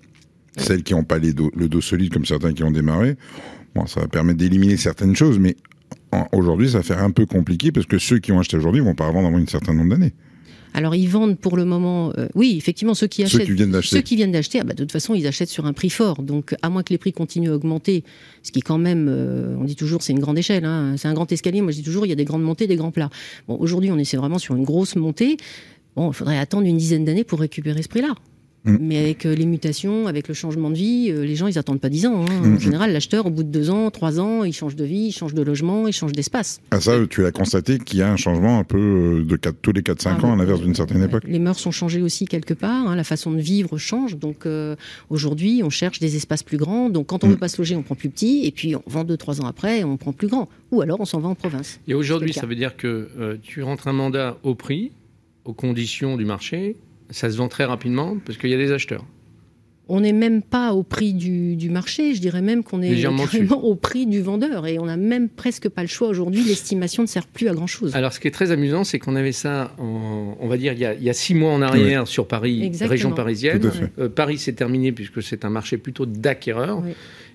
celles 0.57 0.83
qui 0.83 0.93
n'ont 0.93 1.03
pas 1.03 1.17
le 1.17 1.67
dos 1.67 1.81
solide 1.81 2.13
comme 2.13 2.25
certains 2.25 2.53
qui 2.53 2.63
ont 2.63 2.71
démarré, 2.71 3.15
bon, 3.73 3.87
ça 3.87 4.01
va 4.01 4.07
permettre 4.07 4.37
d'éliminer 4.37 4.77
certaines 4.77 5.15
choses, 5.15 5.39
mais 5.39 5.55
aujourd'hui, 6.31 6.69
ça 6.69 6.77
va 6.79 6.83
faire 6.83 7.01
un 7.03 7.11
peu 7.11 7.25
compliqué 7.25 7.71
parce 7.71 7.87
que 7.87 7.97
ceux 7.97 8.19
qui 8.19 8.31
ont 8.31 8.39
acheté 8.39 8.57
aujourd'hui 8.57 8.81
vont 8.81 8.95
pas 8.95 9.07
revendre 9.07 9.29
avant 9.29 9.39
un 9.39 9.45
certain 9.47 9.73
nombre 9.73 9.89
d'années. 9.89 10.13
Alors 10.73 10.95
ils 10.95 11.07
vendent 11.07 11.37
pour 11.37 11.57
le 11.57 11.65
moment, 11.65 12.13
euh, 12.17 12.27
oui, 12.35 12.55
effectivement, 12.57 12.93
ceux 12.93 13.07
qui 13.07 13.23
achètent, 13.23 13.41
ceux 13.41 13.45
qui 13.45 13.53
viennent 13.53 13.71
d'acheter, 13.71 13.95
ceux 13.95 14.01
qui 14.01 14.15
viennent 14.15 14.31
d'acheter, 14.31 14.59
ah 14.61 14.63
bah, 14.63 14.73
de 14.73 14.83
toute 14.83 14.91
façon, 14.91 15.13
ils 15.13 15.27
achètent 15.27 15.49
sur 15.49 15.65
un 15.65 15.73
prix 15.73 15.89
fort. 15.89 16.21
Donc, 16.21 16.55
à 16.61 16.69
moins 16.69 16.83
que 16.83 16.91
les 16.91 16.97
prix 16.97 17.11
continuent 17.11 17.51
à 17.51 17.55
augmenter, 17.55 18.03
ce 18.43 18.51
qui 18.51 18.61
quand 18.61 18.77
même, 18.77 19.07
euh, 19.09 19.55
on 19.59 19.65
dit 19.65 19.75
toujours, 19.75 20.01
c'est 20.01 20.13
une 20.13 20.19
grande 20.19 20.37
échelle, 20.37 20.65
hein, 20.65 20.95
c'est 20.97 21.07
un 21.07 21.13
grand 21.13 21.31
escalier. 21.31 21.61
Moi, 21.61 21.71
je 21.71 21.77
dis 21.77 21.83
toujours, 21.83 22.05
il 22.05 22.09
y 22.09 22.13
a 22.13 22.15
des 22.15 22.25
grandes 22.25 22.43
montées, 22.43 22.67
des 22.67 22.77
grands 22.77 22.91
plats. 22.91 23.09
Bon, 23.47 23.57
aujourd'hui, 23.57 23.91
on 23.91 23.97
essaie 23.97 24.17
vraiment 24.17 24.39
sur 24.39 24.55
une 24.55 24.63
grosse 24.63 24.95
montée. 24.95 25.37
Bon, 25.95 26.11
il 26.11 26.13
faudrait 26.13 26.37
attendre 26.37 26.65
une 26.65 26.77
dizaine 26.77 27.03
d'années 27.03 27.25
pour 27.25 27.39
récupérer 27.39 27.81
ce 27.81 27.89
prix-là. 27.89 28.15
Mm. 28.65 28.77
Mais 28.79 28.97
avec 28.97 29.25
euh, 29.25 29.33
les 29.33 29.45
mutations, 29.45 30.07
avec 30.07 30.27
le 30.27 30.33
changement 30.33 30.69
de 30.69 30.75
vie, 30.75 31.07
euh, 31.09 31.25
les 31.25 31.35
gens, 31.35 31.47
ils 31.47 31.57
attendent 31.57 31.79
pas 31.79 31.89
10 31.89 32.05
ans. 32.05 32.25
Hein. 32.25 32.41
Mm. 32.47 32.55
En 32.55 32.59
général, 32.59 32.93
l'acheteur, 32.93 33.25
au 33.25 33.29
bout 33.29 33.43
de 33.43 33.49
2 33.49 33.69
ans, 33.71 33.89
3 33.89 34.19
ans, 34.19 34.43
il 34.43 34.53
change 34.53 34.75
de 34.75 34.85
vie, 34.85 35.07
il 35.07 35.11
change 35.11 35.33
de 35.33 35.41
logement, 35.41 35.87
il 35.87 35.93
change 35.93 36.11
d'espace. 36.11 36.61
Ah 36.71 36.79
ça, 36.79 36.93
tu 37.09 37.25
as 37.25 37.31
constaté 37.31 37.79
qu'il 37.79 37.99
y 37.99 38.01
a 38.01 38.11
un 38.11 38.17
changement 38.17 38.59
un 38.59 38.63
peu 38.63 38.77
euh, 38.77 39.25
de 39.25 39.35
4, 39.35 39.55
tous 39.61 39.71
les 39.71 39.81
4-5 39.81 40.03
ah, 40.05 40.25
ans 40.25 40.33
à 40.33 40.35
l'inverse 40.35 40.61
d'une 40.61 40.75
certaine 40.75 41.03
époque 41.03 41.23
Les 41.25 41.39
mœurs 41.39 41.59
sont 41.59 41.71
changées 41.71 42.01
aussi 42.01 42.25
quelque 42.25 42.53
part, 42.53 42.87
hein. 42.87 42.95
la 42.95 43.03
façon 43.03 43.31
de 43.31 43.39
vivre 43.39 43.77
change. 43.77 44.17
Donc 44.17 44.47
aujourd'hui, 45.09 45.61
on 45.63 45.69
cherche 45.69 45.99
des 45.99 46.15
espaces 46.15 46.43
plus 46.43 46.57
grands. 46.57 46.89
Donc 46.89 47.07
quand 47.07 47.23
on 47.23 47.27
ne 47.27 47.31
mm. 47.31 47.35
veut 47.35 47.39
pas 47.39 47.47
se 47.47 47.57
loger, 47.57 47.75
on 47.75 47.83
prend 47.83 47.95
plus 47.95 48.09
petit. 48.09 48.45
Et 48.45 48.51
puis 48.51 48.75
on 48.75 48.83
vend 48.85 49.03
2-3 49.03 49.41
ans 49.41 49.47
après, 49.47 49.83
on 49.83 49.97
prend 49.97 50.13
plus 50.13 50.27
grand. 50.27 50.49
Ou 50.71 50.81
alors 50.81 50.99
on 50.99 51.05
s'en 51.05 51.19
va 51.19 51.29
en 51.29 51.35
province. 51.35 51.79
Et 51.87 51.93
aujourd'hui, 51.93 52.33
ça 52.33 52.45
veut 52.45 52.55
dire 52.55 52.77
que 52.77 53.37
tu 53.41 53.63
rentres 53.63 53.87
un 53.87 53.93
mandat 53.93 54.37
au 54.43 54.55
prix, 54.55 54.91
aux 55.45 55.53
conditions 55.53 56.17
du 56.17 56.25
marché, 56.25 56.75
ça 57.11 57.29
se 57.29 57.37
vend 57.37 57.47
très 57.47 57.65
rapidement 57.65 58.17
parce 58.25 58.37
qu'il 58.37 58.49
y 58.49 58.53
a 58.53 58.57
des 58.57 58.71
acheteurs 58.71 59.05
on 59.91 59.99
n'est 59.99 60.13
même 60.13 60.41
pas 60.41 60.71
au 60.71 60.83
prix 60.83 61.13
du, 61.13 61.69
marché, 61.69 62.15
je 62.15 62.21
dirais 62.21 62.41
même 62.41 62.63
qu'on 62.63 62.81
est 62.81 63.01
carrément 63.01 63.61
au 63.61 63.75
prix 63.75 64.05
du 64.05 64.21
vendeur. 64.21 64.65
Et 64.65 64.79
on 64.79 64.85
n'a 64.85 64.95
même 64.95 65.27
presque 65.27 65.67
pas 65.67 65.81
le 65.81 65.89
choix 65.89 66.07
aujourd'hui. 66.07 66.43
L'estimation 66.45 67.03
ne 67.03 67.07
sert 67.07 67.27
plus 67.27 67.49
à 67.49 67.53
grand-chose. 67.53 67.93
Alors, 67.93 68.13
ce 68.13 68.21
qui 68.21 68.29
est 68.29 68.31
très 68.31 68.51
amusant, 68.51 68.85
c'est 68.85 68.99
qu'on 68.99 69.17
avait 69.17 69.33
ça, 69.33 69.75
on 69.79 70.47
va 70.47 70.55
dire, 70.55 70.71
il 70.71 70.79
y, 70.79 71.09
a, 71.09 71.13
six 71.13 71.35
mois 71.35 71.51
en 71.51 71.61
arrière 71.61 72.07
sur 72.07 72.25
Paris, 72.25 72.71
région 72.79 73.11
parisienne. 73.11 73.69
Euh, 73.99 74.07
Paris, 74.07 74.37
s'est 74.37 74.53
terminé 74.53 74.93
puisque 74.93 75.21
c'est 75.21 75.43
un 75.43 75.49
marché 75.49 75.77
plutôt 75.77 76.05
d'acquéreurs. 76.05 76.81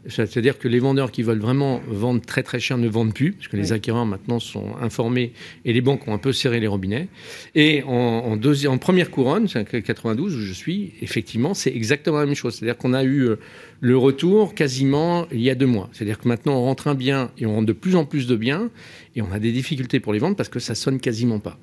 C'est-à-dire 0.08 0.58
que 0.58 0.68
les 0.68 0.78
vendeurs 0.78 1.10
qui 1.10 1.22
veulent 1.22 1.40
vraiment 1.40 1.80
vendre 1.88 2.20
très 2.20 2.42
très 2.42 2.60
cher 2.60 2.78
ne 2.78 2.88
vendent 2.88 3.14
plus, 3.14 3.32
puisque 3.32 3.54
les 3.54 3.72
acquéreurs 3.72 4.06
maintenant 4.06 4.38
sont 4.38 4.76
informés 4.80 5.32
et 5.64 5.72
les 5.72 5.80
banques 5.80 6.06
ont 6.06 6.14
un 6.14 6.18
peu 6.18 6.32
serré 6.32 6.60
les 6.60 6.66
robinets. 6.66 7.08
Et 7.54 7.82
en, 7.84 8.38
en 8.38 8.78
première 8.78 9.10
couronne, 9.10 9.48
c'est 9.48 9.82
92 9.82 10.36
où 10.36 10.40
je 10.40 10.52
suis, 10.52 10.92
effectivement, 11.02 11.54
c'est 11.54 11.74
exactement 11.74 12.18
la 12.18 12.26
même 12.26 12.34
chose. 12.34 12.54
C'est-à-dire 12.54 12.76
qu'on 12.76 12.94
a 12.94 13.02
eu 13.02 13.22
euh, 13.22 13.36
le 13.80 13.96
retour 13.96 14.54
quasiment 14.54 15.26
il 15.32 15.40
y 15.40 15.50
a 15.50 15.54
deux 15.54 15.66
mois. 15.66 15.88
C'est-à-dire 15.92 16.18
que 16.18 16.28
maintenant 16.28 16.54
on 16.54 16.62
rentre 16.62 16.88
un 16.88 16.94
bien 16.94 17.30
et 17.38 17.46
on 17.46 17.54
rentre 17.54 17.66
de 17.66 17.72
plus 17.72 17.96
en 17.96 18.04
plus 18.04 18.26
de 18.26 18.36
biens 18.36 18.70
et 19.14 19.22
on 19.22 19.30
a 19.32 19.38
des 19.38 19.52
difficultés 19.52 20.00
pour 20.00 20.12
les 20.12 20.18
vendre 20.18 20.36
parce 20.36 20.48
que 20.48 20.60
ça 20.60 20.74
sonne 20.74 21.00
quasiment 21.00 21.38
pas. 21.38 21.58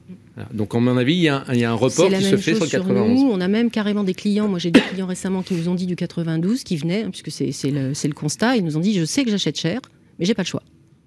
Donc, 0.52 0.74
à 0.74 0.80
mon 0.80 0.98
avis, 0.98 1.14
il 1.14 1.22
y, 1.22 1.30
a, 1.30 1.44
un 1.48 1.74
report 1.74 2.10
qui 2.10 2.24
se 2.24 2.38
fait 2.38 2.56
sur 2.56 2.64
le 2.64 2.70
91. 2.70 3.22
Nous. 3.22 3.30
On 3.32 3.40
a 3.40 3.48
même 3.48 3.70
carrément 3.70 4.04
des 4.04 4.16
clients. 4.16 4.48
Moi, 4.48 4.58
j'ai 4.58 4.72
des 4.72 4.80
clients 4.80 5.06
récemment 5.06 5.44
qui 5.44 5.54
nous 5.54 5.70
ont 5.70 5.76
dit 5.76 5.86
du 5.86 5.96
92 5.96 6.64
qui 6.64 6.76
venaient, 6.76 7.04
hein, 7.04 7.12
puisque 7.12 7.30
c'est 7.30 7.70
le, 7.70 7.90
le, 7.90 8.14
constat. 8.14 8.58
Ils 8.58 8.64
nous 8.64 8.76
ont 8.76 8.80
dit 8.80 8.96
Je 8.96 9.06
sais 9.06 9.24
que 9.24 9.30
j'achète 9.30 9.60
cher, 9.60 9.80
mais 10.18 10.26
j'ai 10.26 10.34
pas 10.34 10.42
le 10.42 10.48
choix. 10.48 10.64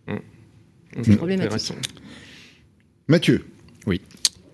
Mmh. 0.06 0.14
C'est 1.02 1.08
mmh. 1.08 1.16
problématique. 1.16 1.74
Mathieu. 3.08 3.44
Oui. 3.86 4.00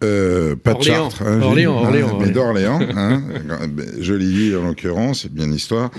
Euh, 0.03 0.57
pas 0.57 0.75
de 0.75 0.83
Chartres, 0.83 1.23
hein, 1.23 1.41
Orléans, 1.43 1.76
Orléans, 1.76 2.19
mais 2.19 2.31
d'Orléans. 2.31 2.81
Hein, 2.81 3.23
jolie 4.00 4.35
ville 4.35 4.57
en 4.57 4.67
l'occurrence, 4.69 5.23
c'est 5.23 5.33
bien 5.33 5.47
l'histoire. 5.47 5.91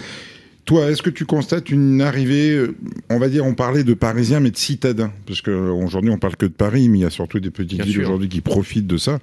Toi, 0.65 0.89
est-ce 0.89 1.01
que 1.01 1.09
tu 1.09 1.25
constates 1.25 1.69
une 1.69 2.01
arrivée, 2.01 2.51
euh, 2.51 2.75
on 3.09 3.19
va 3.19 3.27
dire, 3.27 3.45
on 3.45 3.53
parlait 3.53 3.83
de 3.83 3.93
Parisiens, 3.93 4.39
mais 4.39 4.51
de 4.51 4.57
citadins 4.57 5.11
Parce 5.25 5.41
qu'aujourd'hui, 5.41 6.09
on 6.09 6.17
parle 6.17 6.37
que 6.37 6.45
de 6.45 6.53
Paris, 6.53 6.87
mais 6.87 6.99
il 6.99 7.01
y 7.01 7.05
a 7.05 7.09
surtout 7.09 7.41
des 7.41 7.51
petites 7.51 7.83
villes 7.83 8.01
aujourd'hui 8.01 8.29
qui 8.29 8.39
profitent 8.39 8.87
de 8.87 8.97
ça, 8.97 9.19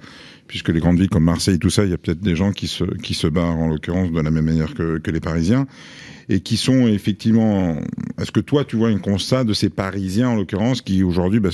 puisque 0.47 0.69
les 0.69 0.79
grandes 0.79 0.99
villes 0.99 1.09
comme 1.09 1.23
Marseille, 1.23 1.57
tout 1.57 1.71
ça, 1.71 1.83
il 1.83 1.89
y 1.89 1.93
a 1.93 1.97
peut-être 1.97 2.21
des 2.21 2.35
gens 2.35 2.51
qui 2.51 2.67
se, 2.67 2.83
qui 2.83 3.15
se 3.15 3.25
barrent, 3.25 3.57
en 3.57 3.67
l'occurrence, 3.67 4.11
de 4.11 4.21
la 4.21 4.29
même 4.29 4.45
manière 4.45 4.75
que, 4.75 4.99
que 4.99 5.09
les 5.09 5.19
Parisiens 5.19 5.65
et 6.29 6.39
qui 6.39 6.57
sont 6.57 6.87
effectivement. 6.87 7.77
Est-ce 8.21 8.31
que 8.31 8.39
toi, 8.39 8.63
tu 8.63 8.75
vois 8.75 8.89
un 8.89 8.99
constat 8.99 9.43
de 9.43 9.53
ces 9.53 9.69
Parisiens, 9.69 10.29
en 10.29 10.35
l'occurrence, 10.35 10.81
qui 10.81 11.03
aujourd'hui 11.03 11.39
bah, 11.39 11.49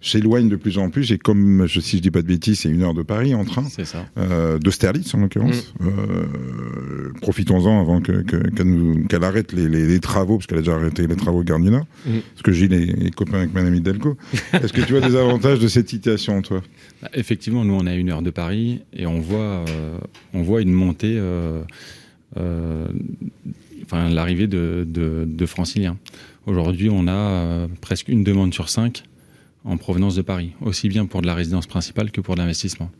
s'éloignent 0.00 0.48
de 0.48 0.56
plus 0.56 0.78
en 0.78 0.90
plus 0.90 1.12
Et 1.12 1.18
comme, 1.18 1.66
si 1.68 1.96
je 1.96 2.02
dis 2.02 2.10
pas 2.10 2.22
de 2.22 2.26
bêtises, 2.26 2.60
c'est 2.60 2.68
une 2.68 2.82
heure 2.82 2.94
de 2.94 3.02
Paris 3.02 3.34
en 3.34 3.44
train. 3.44 3.64
C'est 3.70 3.84
ça. 3.84 4.06
Euh, 4.18 4.58
de 4.58 4.70
Sterlitz, 4.70 5.14
en 5.14 5.20
l'occurrence. 5.20 5.74
Mm. 5.80 5.86
Euh, 5.86 7.12
profitons-en 7.20 7.80
avant 7.80 8.00
qu'elle 8.00 9.24
arrête 9.24 9.52
les, 9.52 10.00
travaux, 10.00 10.36
parce 10.36 10.46
qu'elle 10.46 10.58
a 10.58 10.62
déjà 10.62 10.74
arrêté 10.74 11.06
les 11.06 11.16
travaux 11.16 11.42
de 11.42 11.48
Gardina. 11.48 11.84
Mm. 12.06 12.18
Parce 12.32 12.42
que 12.42 12.52
Gilles 12.52 12.74
est, 12.74 13.14
copain 13.14 13.38
avec 13.38 13.54
Madame 13.54 13.78
Delco. 13.80 14.16
Est-ce 14.52 14.72
que 14.72 14.82
tu 14.82 14.92
vois 14.92 15.06
des 15.06 15.16
avantages 15.16 15.58
de 15.58 15.68
cette 15.68 15.88
situation, 15.88 16.42
toi? 16.42 16.62
Bah, 17.02 17.08
Effectivement, 17.14 17.64
nous, 17.64 17.74
on 17.74 17.86
a 17.86 17.94
une 17.94 18.10
heure 18.10 18.22
de 18.22 18.30
Paris 18.30 18.82
et 18.92 19.06
on 19.06 19.20
voit, 19.20 19.64
euh, 19.68 19.98
on 20.32 20.42
voit 20.42 20.60
une 20.60 20.72
montée. 20.72 21.18
Euh, 22.36 22.88
enfin, 23.94 24.08
l'arrivée 24.08 24.46
de, 24.46 24.84
de, 24.86 25.46
franciliens. 25.46 25.96
Aujourd'hui, 26.46 26.90
on 26.90 27.06
a 27.06 27.12
euh, 27.12 27.68
presque 27.80 28.08
une 28.08 28.24
demande 28.24 28.52
sur 28.52 28.68
cinq 28.68 29.04
en 29.64 29.76
provenance 29.76 30.14
de 30.16 30.22
Paris, 30.22 30.52
aussi 30.60 30.88
bien 30.88 31.06
pour 31.06 31.22
de 31.22 31.26
la 31.26 31.34
résidence 31.34 31.66
principale 31.66 32.10
que 32.10 32.20
pour 32.20 32.34
l'investissement. 32.36 32.90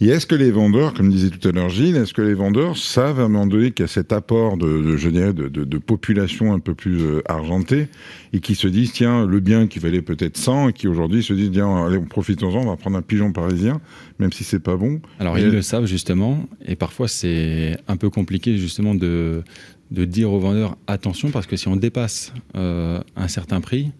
Et 0.00 0.08
est-ce 0.08 0.26
que 0.26 0.34
les 0.34 0.50
vendeurs, 0.50 0.92
comme 0.92 1.10
disait 1.10 1.30
tout 1.30 1.48
à 1.48 1.52
l'heure 1.52 1.70
Gilles, 1.70 1.96
est-ce 1.96 2.12
que 2.12 2.20
les 2.20 2.34
vendeurs 2.34 2.76
savent 2.76 3.18
à 3.18 3.24
un 3.24 3.28
moment 3.28 3.46
donné 3.46 3.70
qu'il 3.70 3.84
y 3.84 3.88
a 3.88 3.88
cet 3.88 4.12
apport 4.12 4.58
de, 4.58 4.96
je 4.96 5.08
dirais, 5.08 5.32
de, 5.32 5.78
population 5.78 6.52
un 6.52 6.58
peu 6.58 6.74
plus 6.74 7.00
euh, 7.00 7.22
argentée 7.26 7.88
et 8.34 8.40
qui 8.40 8.54
se 8.54 8.68
disent, 8.68 8.92
tiens, 8.92 9.24
le 9.24 9.40
bien 9.40 9.66
qui 9.66 9.78
valait 9.78 10.02
peut-être 10.02 10.36
100 10.36 10.68
et 10.68 10.72
qui 10.74 10.86
aujourd'hui 10.86 11.22
se 11.22 11.32
disent, 11.32 11.50
tiens, 11.52 11.86
allez, 11.86 11.98
profitons-en, 11.98 12.62
on 12.62 12.66
va 12.66 12.76
prendre 12.76 12.98
un 12.98 13.02
pigeon 13.02 13.32
parisien, 13.32 13.80
même 14.18 14.32
si 14.32 14.44
c'est 14.44 14.60
pas 14.60 14.76
bon. 14.76 15.00
Alors, 15.18 15.38
ils 15.38 15.50
le 15.50 15.62
savent 15.62 15.86
justement 15.86 16.46
et 16.66 16.76
parfois 16.76 17.08
c'est 17.08 17.78
un 17.88 17.96
peu 17.96 18.10
compliqué 18.10 18.58
justement 18.58 18.94
de, 18.94 19.42
de 19.90 20.04
dire 20.04 20.32
aux 20.32 20.38
vendeurs 20.38 20.76
attention 20.86 21.30
parce 21.30 21.46
que 21.46 21.56
si 21.56 21.68
on 21.68 21.76
dépasse 21.76 22.32
un 22.54 23.28
certain 23.28 23.60
prix, 23.60 23.92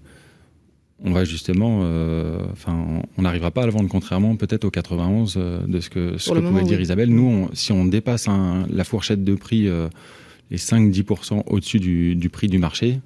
on 1.04 1.12
va 1.12 1.24
justement, 1.24 1.80
enfin, 2.52 3.02
on 3.16 3.22
n'arrivera 3.22 3.50
pas 3.50 3.62
à 3.62 3.66
le 3.66 3.72
vendre 3.72 3.88
contrairement 3.88 4.34
peut-être 4.36 4.64
au 4.64 4.70
91 4.70 5.36
de 5.66 5.80
ce 5.80 5.90
que 5.90 6.18
ce 6.18 6.30
que 6.30 6.38
pouvait 6.38 6.64
dire 6.64 6.80
Isabelle. 6.80 7.10
Nous, 7.10 7.48
si 7.52 7.72
on 7.72 7.84
dépasse 7.84 8.28
la 8.70 8.84
fourchette 8.84 9.22
de 9.22 9.34
prix 9.34 9.68
les 10.50 10.58
5-10% 10.58 11.42
au-dessus 11.46 11.80
du, 11.80 12.28
prix 12.30 12.48
du 12.48 12.58
marché, 12.58 13.00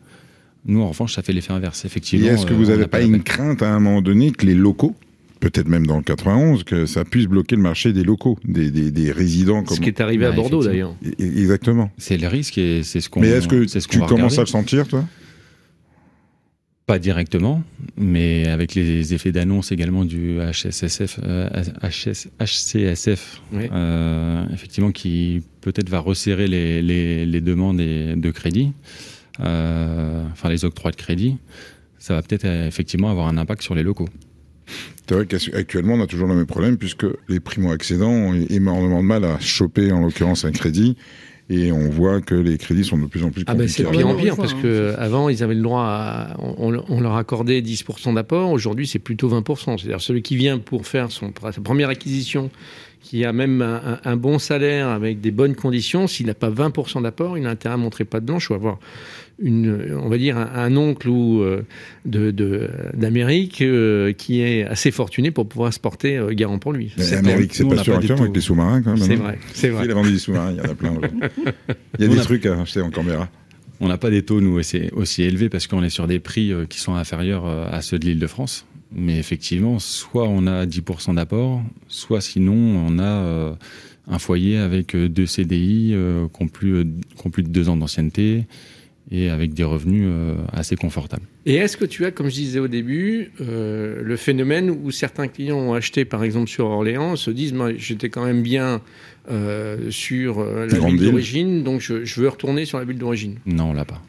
nous, 0.66 0.82
en 0.82 0.88
revanche, 0.88 1.14
ça 1.14 1.22
fait 1.22 1.32
l'effet 1.32 1.52
inverse, 1.52 1.84
effectivement. 1.84 2.26
Et 2.26 2.30
est-ce 2.30 2.46
que 2.46 2.54
vous 2.54 2.66
n'avez 2.66 2.86
pas 2.86 3.00
une 3.00 3.22
crainte 3.22 3.62
à 3.62 3.72
un 3.72 3.80
moment 3.80 4.02
donné 4.02 4.30
que 4.30 4.44
les 4.46 4.54
locaux 4.54 4.94
peut-être 5.40 5.68
même 5.68 5.86
dans 5.86 5.96
le 5.96 6.02
91, 6.02 6.64
que 6.64 6.86
ça 6.86 7.04
puisse 7.04 7.26
bloquer 7.26 7.56
le 7.56 7.62
marché 7.62 7.92
des 7.92 8.04
locaux, 8.04 8.38
des, 8.44 8.70
des, 8.70 9.12
résidents. 9.12 9.64
Comme... 9.64 9.76
Ce 9.76 9.80
qui 9.80 9.88
est 9.88 10.00
arrivé 10.00 10.26
à 10.26 10.32
Bordeaux 10.32 10.62
d'ailleurs. 10.62 10.94
Exactement. 11.18 11.90
C'est 11.98 12.18
le 12.18 12.28
risque 12.28 12.58
et 12.58 12.82
c'est 12.82 13.00
ce 13.00 13.08
qu'on. 13.08 13.20
Mais 13.20 13.28
est-ce 13.28 13.48
que 13.48 13.64
tu 13.64 14.00
commences 14.00 14.38
à 14.38 14.42
le 14.42 14.46
sentir, 14.46 14.86
toi? 14.86 15.04
Pas 16.86 16.98
directement, 16.98 17.62
mais 17.96 18.48
avec 18.48 18.74
les 18.74 19.14
effets 19.14 19.30
d'annonce 19.30 19.70
également 19.70 20.04
du 20.04 20.38
HSSF, 20.40 21.20
HCSF, 22.40 23.42
euh, 23.54 23.68
euh, 23.72 24.44
effectivement, 24.52 24.90
qui 24.90 25.44
peut-être 25.60 25.88
va 25.88 26.00
resserrer 26.00 26.48
les, 26.48 26.82
les, 26.82 27.40
demandes 27.40 27.76
de 27.76 28.30
crédit, 28.32 28.72
euh, 29.38 30.24
enfin 30.32 30.48
les 30.48 30.64
octrois 30.64 30.90
de 30.90 30.96
crédit, 30.96 31.36
ça 31.98 32.14
va 32.14 32.22
peut-être 32.22 32.44
effectivement 32.44 33.08
avoir 33.08 33.28
un 33.28 33.36
impact 33.36 33.62
sur 33.62 33.76
les 33.76 33.84
locaux. 33.84 34.08
C'est 35.06 35.14
vrai 35.14 35.26
qu'actuellement, 35.26 35.94
on 35.94 36.00
a 36.02 36.06
toujours 36.06 36.28
le 36.28 36.36
même 36.36 36.46
problème 36.46 36.76
puisque 36.76 37.06
les 37.28 37.40
primo-accédants 37.40 38.10
ont 38.10 38.46
énormément 38.48 39.02
de 39.02 39.06
mal 39.06 39.24
à 39.24 39.40
choper, 39.40 39.90
en 39.90 40.00
l'occurrence, 40.00 40.44
un 40.44 40.52
crédit. 40.52 40.96
Et 41.48 41.72
on 41.72 41.88
voit 41.88 42.20
que 42.20 42.36
les 42.36 42.56
crédits 42.58 42.84
sont 42.84 42.96
de 42.96 43.06
plus 43.06 43.24
en 43.24 43.30
plus 43.30 43.44
compliqués. 43.44 43.50
Ah 43.50 43.54
ben 43.54 43.66
c'est 43.66 43.82
pire 43.90 44.06
en 44.06 44.14
pire 44.14 44.36
parce 44.36 44.54
que 44.54 44.94
avant 44.96 45.28
ils 45.28 45.42
avaient 45.42 45.56
le 45.56 45.62
droit 45.62 45.82
à, 45.82 46.36
on, 46.38 47.00
leur 47.00 47.16
accordait 47.16 47.60
10% 47.60 48.14
d'apport. 48.14 48.52
Aujourd'hui 48.52 48.86
c'est 48.86 49.00
plutôt 49.00 49.28
20%. 49.28 49.76
C'est-à-dire 49.76 50.00
celui 50.00 50.22
qui 50.22 50.36
vient 50.36 50.58
pour 50.58 50.86
faire 50.86 51.10
son, 51.10 51.32
sa 51.40 51.60
première 51.60 51.88
acquisition, 51.88 52.50
qui 53.00 53.24
a 53.24 53.32
même 53.32 53.62
un, 53.62 53.98
un 54.04 54.16
bon 54.16 54.38
salaire 54.38 54.88
avec 54.88 55.20
des 55.20 55.30
bonnes 55.30 55.54
conditions, 55.54 56.06
s'il 56.06 56.26
n'a 56.26 56.34
pas 56.34 56.50
20% 56.50 57.02
d'apport, 57.02 57.38
il 57.38 57.46
a 57.46 57.50
intérêt 57.50 57.74
à 57.74 57.78
montrer 57.78 58.04
pas 58.04 58.20
de 58.20 58.26
blanche 58.26 58.50
ou 58.50 58.54
avoir 58.54 58.78
une, 59.40 59.96
on 59.98 60.08
va 60.08 60.18
dire 60.18 60.36
un, 60.36 60.76
oncle 60.76 61.08
ou 61.08 61.40
euh, 61.40 61.62
de 62.04 62.30
d'Amérique 62.94 63.62
euh, 63.62 64.12
qui 64.12 64.42
est 64.42 64.64
assez 64.64 64.90
fortuné 64.90 65.30
pour 65.30 65.48
pouvoir 65.48 65.72
se 65.72 65.80
porter 65.80 66.16
euh, 66.16 66.32
garant 66.32 66.58
pour 66.58 66.72
lui. 66.72 66.92
L'Amérique, 66.96 67.54
c'est 67.54 67.64
pas 67.64 67.82
sûr 67.82 67.94
avec 67.96 68.32
des 68.32 68.40
sous-marins 68.40 68.82
quand 68.82 68.96
même. 68.96 69.02
C'est 69.02 69.16
vrai, 69.16 69.38
c'est 69.54 69.68
vrai. 69.68 69.86
Il 69.86 69.90
a 69.90 69.94
vendu 69.94 70.12
des 70.12 70.18
sous-marins, 70.18 70.52
il 70.52 70.58
y 70.58 70.60
en 70.60 70.70
a 70.70 70.74
plein. 70.74 70.94
il 71.98 72.04
y 72.04 72.12
a 72.12 72.14
des 72.14 72.20
trucs 72.20 72.46
à 72.46 72.60
acheter 72.60 72.80
en 72.80 72.90
Canberra. 72.90 73.28
On 73.82 73.88
n'a 73.88 73.96
pas 73.96 74.10
des 74.10 74.22
taux, 74.22 74.42
nous, 74.42 74.58
aussi, 74.58 74.90
aussi 74.92 75.22
élevés 75.22 75.48
parce 75.48 75.66
qu'on 75.66 75.82
est 75.82 75.90
sur 75.90 76.06
des 76.06 76.18
prix 76.18 76.52
qui 76.68 76.78
sont 76.78 76.94
inférieurs 76.94 77.46
à 77.46 77.80
ceux 77.80 77.98
de 77.98 78.04
l'île 78.04 78.18
de 78.18 78.26
France. 78.26 78.66
Mais 78.92 79.18
effectivement, 79.18 79.78
soit 79.78 80.26
on 80.28 80.46
a 80.46 80.66
10% 80.66 81.14
d'apport, 81.14 81.62
soit 81.88 82.20
sinon 82.20 82.54
on 82.54 82.98
a 82.98 83.56
un 84.08 84.18
foyer 84.18 84.58
avec 84.58 84.96
deux 84.96 85.26
CDI 85.26 85.94
qui 86.34 86.42
ont 86.42 86.48
plus, 86.48 86.84
qui 87.16 87.26
ont 87.26 87.30
plus 87.30 87.44
de 87.44 87.48
deux 87.48 87.68
ans 87.68 87.76
d'ancienneté 87.76 88.46
et 89.10 89.28
avec 89.28 89.54
des 89.54 89.64
revenus 89.64 90.06
euh, 90.06 90.36
assez 90.52 90.76
confortables. 90.76 91.24
Et 91.46 91.56
est-ce 91.56 91.76
que 91.76 91.84
tu 91.84 92.04
as, 92.04 92.10
comme 92.10 92.28
je 92.28 92.34
disais 92.34 92.58
au 92.58 92.68
début, 92.68 93.32
euh, 93.40 94.02
le 94.02 94.16
phénomène 94.16 94.70
où 94.70 94.90
certains 94.90 95.28
clients 95.28 95.58
ont 95.58 95.74
acheté, 95.74 96.04
par 96.04 96.22
exemple 96.22 96.48
sur 96.48 96.66
Orléans, 96.66 97.16
se 97.16 97.30
disent 97.30 97.54
j'étais 97.78 98.10
quand 98.10 98.24
même 98.24 98.42
bien 98.42 98.82
euh, 99.30 99.90
sur 99.90 100.44
la 100.44 100.66
ville 100.66 100.98
d'origine, 100.98 101.62
donc 101.62 101.80
je, 101.80 102.20
veux 102.20 102.28
retourner 102.28 102.64
sur 102.64 102.78
la 102.78 102.84
ville 102.84 102.98
d'origine. 102.98 103.36
Non, 103.46 103.70
on 103.70 103.72
l'a 103.72 103.84
pas. 103.84 104.02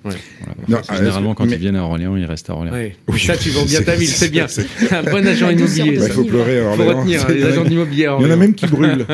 Généralement, 0.93 1.33
quand 1.33 1.45
ils 1.45 1.57
viennent 1.57 1.75
à 1.75 1.83
Orléans, 1.83 2.15
ils 2.15 2.25
restent 2.25 2.49
à 2.49 2.53
Orléans. 2.53 2.73
Oui. 3.07 3.19
Ça, 3.19 3.37
tu 3.37 3.49
vends 3.49 3.65
bien 3.65 3.81
ta 3.81 3.95
ville, 3.95 4.07
c'est 4.07 4.29
bien. 4.29 4.47
un 4.91 5.03
bon 5.03 5.25
agent 5.27 5.49
immobilier. 5.49 5.99
Il 6.01 6.11
faut 6.11 6.23
pleurer 6.23 6.59
à 6.59 6.69
Orléans. 6.69 6.91
faut 6.91 6.97
retenir 6.97 7.27
les 7.29 7.43
agents 7.43 7.65
immobiliers 7.65 8.09
Il 8.19 8.25
y 8.25 8.27
en 8.27 8.31
a 8.31 8.35
même 8.35 8.55
qui 8.55 8.65
brûlent. 8.67 9.05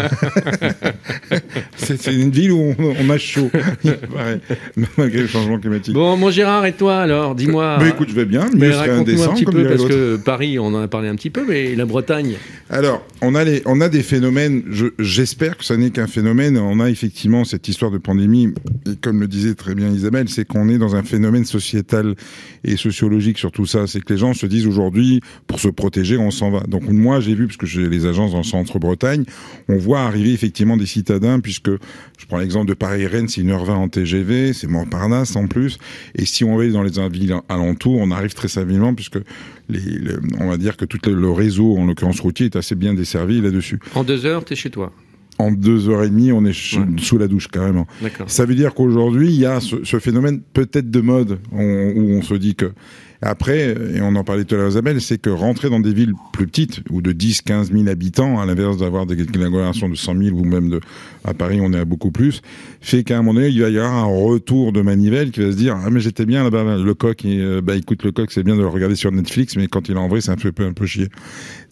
c'est 1.77 2.13
une 2.13 2.31
ville 2.31 2.51
où 2.51 2.75
on, 2.77 2.95
on 2.99 3.09
a 3.09 3.17
chaud, 3.17 3.49
malgré 4.97 5.21
le 5.21 5.27
changement 5.27 5.59
climatique. 5.59 5.93
Bon, 5.93 6.15
mon 6.15 6.31
Gérard, 6.31 6.65
et 6.65 6.73
toi 6.73 6.99
alors 6.99 7.35
Dis-moi. 7.35 7.77
Bah, 7.79 7.87
écoute, 7.87 8.06
je 8.07 8.13
vais 8.13 8.25
bien, 8.25 8.49
mais 8.55 8.71
raconte-nous 8.71 9.23
un 9.23 9.33
petit 9.33 9.45
peu, 9.45 9.63
parce 9.63 9.85
que 9.85 10.17
Paris, 10.17 10.59
on 10.59 10.67
en 10.67 10.81
a 10.81 10.87
parlé 10.87 11.09
un 11.09 11.15
petit 11.15 11.29
peu, 11.29 11.45
mais 11.47 11.75
la 11.75 11.85
Bretagne. 11.85 12.35
Alors, 12.69 13.05
on 13.21 13.35
a, 13.35 13.43
les, 13.43 13.61
on 13.65 13.81
a 13.81 13.89
des 13.89 14.03
phénomènes, 14.03 14.63
j'espère 14.99 15.57
que 15.57 15.65
ça 15.65 15.77
n'est 15.77 15.89
qu'un 15.89 16.07
phénomène. 16.07 16.57
On 16.57 16.79
a 16.79 16.89
effectivement 16.89 17.43
cette 17.43 17.67
histoire 17.67 17.91
de 17.91 17.97
pandémie, 17.97 18.53
et 18.85 18.95
comme 19.01 19.19
le 19.19 19.27
disait 19.27 19.55
très 19.55 19.75
bien 19.75 19.89
Isabelle, 19.89 20.29
c'est 20.29 20.45
qu'on 20.45 20.69
est 20.69 20.77
dans 20.77 20.95
un 20.95 21.03
phénomène 21.03 21.45
sociétal 21.45 22.15
et 22.63 22.77
sociologique 22.77 23.37
sur 23.37 23.51
tout 23.51 23.65
ça. 23.65 23.87
C'est 23.87 24.03
que 24.03 24.13
les 24.13 24.19
gens 24.19 24.33
se 24.33 24.45
disent 24.45 24.67
aujourd'hui, 24.67 25.21
pour 25.47 25.59
se 25.59 25.69
protéger, 25.69 26.17
on 26.17 26.31
s'en 26.31 26.51
va. 26.51 26.61
Donc, 26.67 26.83
moi, 26.89 27.19
j'ai 27.19 27.35
vu, 27.35 27.47
parce 27.47 27.57
que 27.57 27.65
j'ai 27.65 27.89
les 27.89 28.05
agences 28.05 28.31
dans 28.31 28.37
le 28.37 28.43
centre-Bretagne, 28.43 29.23
on 29.67 29.77
voit 29.77 30.01
arriver 30.01 30.33
effectivement 30.33 30.77
des 30.77 30.85
citadins, 30.85 31.39
puisque 31.39 31.71
je 31.71 32.25
prends 32.27 32.37
l'exemple 32.37 32.67
de 32.67 32.73
Paris-Rennes, 32.73 33.27
c'est 33.27 33.41
1h20 33.41 33.71
en 33.71 33.89
TGV, 33.89 34.53
c'est 34.53 34.67
Montparnasse 34.67 35.35
en 35.35 35.47
plus. 35.47 35.77
Et 36.15 36.25
si 36.25 36.43
on 36.43 36.57
va 36.57 36.67
dans 36.67 36.83
les 36.83 37.09
villes 37.09 37.35
alentours, 37.49 37.96
on 37.97 38.11
arrive 38.11 38.33
très 38.33 38.47
savamment, 38.47 38.93
puisque 38.93 39.19
les, 39.69 39.81
on 40.39 40.47
va 40.47 40.57
dire 40.57 40.77
que 40.77 40.85
tout 40.85 40.99
le, 41.09 41.31
réseau, 41.31 41.77
en 41.77 41.85
l'occurrence 41.85 42.19
routier, 42.19 42.47
est 42.47 42.55
assez 42.55 42.75
bien 42.75 42.93
desservi 42.93 43.41
là-dessus. 43.41 43.79
En 43.95 44.03
deux 44.03 44.25
heures, 44.25 44.45
tu 44.45 44.53
es 44.53 44.55
chez 44.55 44.69
toi 44.69 44.91
en 45.39 45.51
deux 45.51 45.87
heures 45.87 46.03
et 46.03 46.09
demie, 46.09 46.31
on 46.31 46.43
est 46.45 46.53
sous 46.99 47.17
la 47.19 47.27
douche 47.27 47.47
carrément. 47.47 47.85
Ça 48.25 48.45
veut 48.45 48.55
dire 48.55 48.73
qu'aujourd'hui, 48.73 49.29
il 49.29 49.39
y 49.39 49.45
a 49.45 49.59
ce, 49.59 49.99
phénomène 49.99 50.41
peut-être 50.41 50.89
de 50.89 50.99
mode 50.99 51.37
où 51.51 51.59
on 51.59 52.23
se 52.23 52.33
dit 52.33 52.55
que 52.55 52.71
après, 53.21 53.75
et 53.95 54.01
on 54.01 54.15
en 54.15 54.23
parlait 54.23 54.43
tout 54.43 54.55
à 54.55 54.59
l'heure, 54.59 54.69
Isabelle, 54.69 55.01
c'est 55.01 55.19
que 55.19 55.29
rentrer 55.29 55.69
dans 55.69 55.79
des 55.79 55.93
villes 55.93 56.13
plus 56.33 56.45
petites, 56.45 56.81
ou 56.91 57.01
de 57.01 57.11
10, 57.11 57.41
15 57.41 57.71
000 57.71 57.87
habitants, 57.87 58.39
à 58.39 58.45
l'inverse 58.45 58.77
d'avoir 58.77 59.07
des 59.07 59.19
agglomérations 59.19 59.89
de 59.89 59.95
100 59.95 60.17
000, 60.17 60.37
ou 60.37 60.43
même 60.43 60.69
de, 60.69 60.79
à 61.23 61.33
Paris, 61.33 61.59
on 61.61 61.73
est 61.73 61.79
à 61.79 61.85
beaucoup 61.85 62.11
plus, 62.11 62.41
fait 62.79 63.03
qu'à 63.03 63.15
un 63.15 63.21
moment 63.23 63.33
donné, 63.35 63.49
il 63.49 63.61
va 63.61 63.69
y 63.69 63.77
avoir 63.79 63.93
un 63.93 64.05
retour 64.05 64.71
de 64.71 64.81
manivelle 64.81 65.31
qui 65.31 65.39
va 65.39 65.51
se 65.51 65.57
dire, 65.57 65.75
ah, 65.83 65.89
mais 65.89 65.99
j'étais 65.99 66.25
bien 66.25 66.43
là-bas, 66.43 66.77
le 66.77 66.93
coq, 66.93 67.25
euh, 67.25 67.61
bah, 67.61 67.75
écoute, 67.75 68.03
le 68.03 68.11
coq, 68.11 68.31
c'est 68.31 68.43
bien 68.43 68.55
de 68.55 68.61
le 68.61 68.67
regarder 68.67 68.95
sur 68.95 69.11
Netflix, 69.11 69.55
mais 69.55 69.67
quand 69.67 69.89
il 69.89 69.95
est 69.95 69.99
en 69.99 70.07
vrai, 70.07 70.21
c'est 70.21 70.31
un 70.31 70.35
peu, 70.35 70.51
un 70.59 70.73
peu 70.73 70.85
chier. 70.85 71.07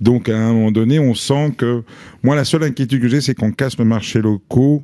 Donc, 0.01 0.29
à 0.29 0.37
un 0.37 0.51
moment 0.51 0.71
donné, 0.71 0.99
on 0.99 1.13
sent 1.13 1.53
que, 1.57 1.83
moi, 2.23 2.35
la 2.35 2.43
seule 2.43 2.63
inquiétude 2.63 3.01
que 3.01 3.07
j'ai, 3.07 3.21
c'est 3.21 3.35
qu'on 3.35 3.51
casse 3.51 3.77
le 3.77 3.85
marché 3.85 4.19
locaux 4.19 4.83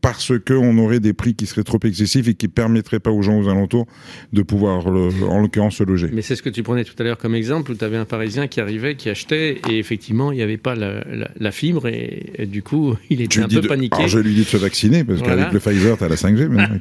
parce 0.00 0.32
qu'on 0.46 0.78
aurait 0.78 1.00
des 1.00 1.12
prix 1.12 1.34
qui 1.34 1.46
seraient 1.46 1.64
trop 1.64 1.80
excessifs 1.82 2.28
et 2.28 2.34
qui 2.34 2.46
permettraient 2.48 3.00
pas 3.00 3.10
aux 3.10 3.22
gens 3.22 3.38
aux 3.38 3.48
alentours 3.48 3.86
de 4.32 4.42
pouvoir, 4.42 4.86
en 4.86 5.40
l'occurrence, 5.40 5.76
se 5.76 5.84
loger. 5.84 6.08
Mais 6.12 6.22
c'est 6.22 6.36
ce 6.36 6.42
que 6.42 6.50
tu 6.50 6.62
prenais 6.62 6.84
tout 6.84 6.94
à 6.98 7.02
l'heure 7.02 7.18
comme 7.18 7.34
exemple, 7.34 7.72
où 7.72 7.74
tu 7.74 7.84
avais 7.84 7.96
un 7.96 8.04
Parisien 8.04 8.46
qui 8.46 8.60
arrivait, 8.60 8.94
qui 8.94 9.10
achetait, 9.10 9.60
et 9.68 9.78
effectivement, 9.78 10.30
il 10.30 10.36
n'y 10.36 10.42
avait 10.42 10.56
pas 10.56 10.74
la, 10.76 11.50
fibre, 11.50 11.88
et, 11.88 12.46
du 12.46 12.62
coup, 12.62 12.94
il 13.10 13.20
était 13.20 13.40
un 13.40 13.48
peu 13.48 13.62
paniqué. 13.62 13.96
Alors, 13.96 14.08
je 14.08 14.18
lui 14.20 14.34
dis 14.34 14.42
de 14.42 14.46
se 14.46 14.56
vacciner, 14.56 15.02
parce 15.02 15.20
qu'avec 15.20 15.52
le 15.52 15.58
Pfizer, 15.58 15.98
tu 15.98 16.04
as 16.04 16.08
la 16.08 16.16
5G. 16.16 16.48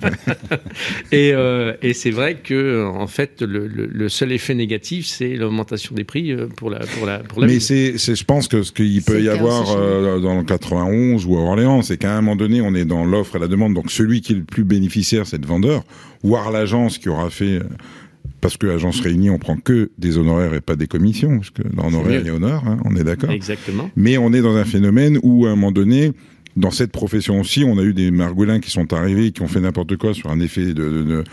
et, 1.11 1.31
euh, 1.33 1.73
et 1.81 1.93
c'est 1.93 2.11
vrai 2.11 2.35
que, 2.35 2.85
en 2.85 3.07
fait, 3.07 3.41
le, 3.41 4.09
seul 4.09 4.31
effet 4.31 4.53
négatif, 4.53 5.05
c'est 5.07 5.35
l'augmentation 5.35 5.95
des 5.95 6.03
prix 6.03 6.31
euh, 6.31 6.47
pour 6.47 6.69
la, 6.69 6.79
pour 6.79 7.05
la, 7.05 7.19
pour 7.19 7.41
la 7.41 7.47
Mais 7.47 7.59
c'est, 7.59 7.97
je 7.97 8.23
pense 8.23 8.47
que 8.47 8.63
ce 8.63 8.71
qu'il 8.71 9.01
peut 9.01 9.21
y 9.21 9.29
avoir 9.29 9.71
euh, 9.71 10.19
dans 10.19 10.37
le 10.37 10.43
91 10.43 11.25
ou 11.25 11.35
à 11.35 11.39
Orléans, 11.39 11.81
c'est 11.81 11.97
qu'à 11.97 12.13
un 12.13 12.21
moment 12.21 12.35
donné, 12.35 12.61
on 12.61 12.73
est 12.75 12.85
dans 12.85 13.06
l'offre 13.07 13.37
et 13.37 13.39
la 13.39 13.47
demande. 13.47 13.73
Donc 13.73 13.91
celui 13.91 14.21
qui 14.21 14.33
est 14.33 14.37
le 14.37 14.43
plus 14.43 14.63
bénéficiaire, 14.63 15.25
c'est 15.25 15.41
le 15.41 15.47
vendeur, 15.47 15.83
voire 16.23 16.51
l'agence 16.51 16.97
qui 16.97 17.09
aura 17.09 17.29
fait. 17.29 17.59
Euh, 17.59 17.63
parce 18.41 18.57
que 18.57 18.67
l'agence 18.67 18.99
réunie, 18.99 19.29
on 19.29 19.39
prend 19.39 19.57
que 19.57 19.89
des 19.97 20.17
honoraires 20.17 20.53
et 20.53 20.61
pas 20.61 20.75
des 20.75 20.87
commissions, 20.87 21.37
parce 21.37 21.49
que 21.49 21.63
dans 21.73 21.87
honoraires 21.87 22.25
et 22.25 22.29
honneurs, 22.29 22.63
hein, 22.67 22.77
on 22.85 22.95
est 22.95 23.03
d'accord. 23.03 23.31
Exactement. 23.31 23.89
Mais 23.95 24.17
on 24.17 24.31
est 24.31 24.41
dans 24.41 24.55
un 24.55 24.65
phénomène 24.65 25.17
où, 25.23 25.47
à 25.47 25.49
un 25.49 25.55
moment 25.55 25.71
donné, 25.71 26.11
dans 26.55 26.71
cette 26.71 26.91
profession 26.91 27.39
aussi, 27.39 27.63
on 27.63 27.77
a 27.77 27.83
eu 27.83 27.93
des 27.93 28.11
margolins 28.11 28.59
qui 28.59 28.69
sont 28.69 28.93
arrivés, 28.93 29.31
qui 29.31 29.41
ont 29.41 29.47
fait 29.47 29.59
n'importe 29.59 29.95
quoi 29.97 30.13
sur 30.13 30.29
un 30.29 30.39
effet 30.39 30.73
de, 30.73 31.23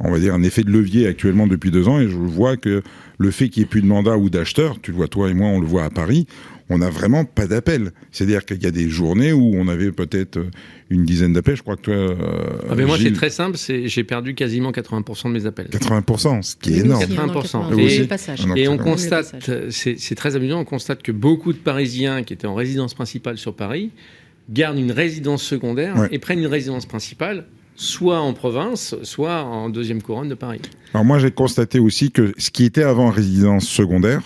on 0.00 0.10
va 0.10 0.18
dire 0.18 0.34
un 0.34 0.42
effet 0.42 0.62
de 0.62 0.70
levier 0.70 1.06
actuellement 1.06 1.46
depuis 1.46 1.70
deux 1.70 1.88
ans, 1.88 2.00
et 2.00 2.08
je 2.08 2.16
vois 2.16 2.56
que 2.56 2.82
le 3.18 3.30
fait 3.30 3.48
qu'il 3.48 3.62
n'y 3.62 3.64
ait 3.64 3.68
plus 3.68 3.82
de 3.82 3.86
mandat 3.86 4.16
ou 4.16 4.30
d'acheteur, 4.30 4.80
tu 4.80 4.90
le 4.90 4.96
vois 4.96 5.08
toi 5.08 5.30
et 5.30 5.34
moi, 5.34 5.48
on 5.48 5.60
le 5.60 5.66
voit 5.66 5.84
à 5.84 5.90
Paris, 5.90 6.26
on 6.70 6.78
n'a 6.78 6.90
vraiment 6.90 7.24
pas 7.24 7.46
d'appel. 7.46 7.92
C'est-à-dire 8.10 8.44
qu'il 8.44 8.62
y 8.62 8.66
a 8.66 8.70
des 8.70 8.88
journées 8.88 9.32
où 9.32 9.52
on 9.54 9.68
avait 9.68 9.92
peut-être 9.92 10.38
une 10.90 11.04
dizaine 11.04 11.32
d'appels. 11.32 11.56
Je 11.56 11.62
crois 11.62 11.76
que 11.76 11.82
toi. 11.82 11.94
Euh, 11.94 12.14
ah 12.70 12.74
mais 12.74 12.84
moi, 12.84 12.96
c'est 13.00 13.12
très 13.12 13.30
simple. 13.30 13.58
j'ai 13.58 14.04
perdu 14.04 14.34
quasiment 14.34 14.70
80% 14.70 15.28
de 15.28 15.32
mes 15.32 15.46
appels. 15.46 15.68
80%, 15.68 16.42
ce 16.42 16.56
qui 16.56 16.74
est 16.74 16.78
énorme. 16.78 17.02
80%. 17.02 18.56
Et, 18.56 18.62
et 18.62 18.68
on 18.68 18.78
constate, 18.78 19.34
c'est 19.70 20.14
très 20.14 20.36
amusant, 20.36 20.60
on 20.60 20.64
constate 20.64 21.02
que 21.02 21.12
beaucoup 21.12 21.52
de 21.52 21.58
Parisiens 21.58 22.22
qui 22.22 22.32
étaient 22.32 22.46
en 22.46 22.54
résidence 22.54 22.94
principale 22.94 23.38
sur 23.38 23.54
Paris 23.54 23.90
gardent 24.50 24.78
une 24.78 24.92
résidence 24.92 25.42
secondaire 25.42 26.08
et 26.10 26.18
prennent 26.18 26.40
une 26.40 26.46
résidence 26.46 26.86
principale 26.86 27.46
soit 27.76 28.20
en 28.20 28.32
province, 28.34 28.94
soit 29.02 29.42
en 29.42 29.68
deuxième 29.68 30.02
couronne 30.02 30.28
de 30.28 30.34
Paris. 30.34 30.60
Alors 30.92 31.04
moi 31.04 31.18
j'ai 31.18 31.30
constaté 31.30 31.78
aussi 31.78 32.10
que 32.10 32.32
ce 32.38 32.50
qui 32.50 32.64
était 32.64 32.84
avant 32.84 33.10
résidence 33.10 33.66
secondaire, 33.66 34.22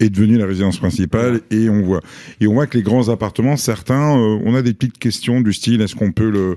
est 0.00 0.10
devenue 0.10 0.38
la 0.38 0.46
résidence 0.46 0.78
principale 0.78 1.40
et 1.50 1.68
on 1.68 1.82
voit. 1.82 2.00
Et 2.40 2.46
on 2.46 2.54
voit 2.54 2.66
que 2.66 2.76
les 2.76 2.82
grands 2.82 3.08
appartements 3.08 3.56
certains 3.56 4.18
euh, 4.18 4.38
on 4.44 4.54
a 4.54 4.62
des 4.62 4.74
petites 4.74 4.98
questions 4.98 5.40
du 5.40 5.52
style 5.52 5.80
est-ce 5.80 5.94
qu'on 5.94 6.12
peut 6.12 6.30
le 6.30 6.56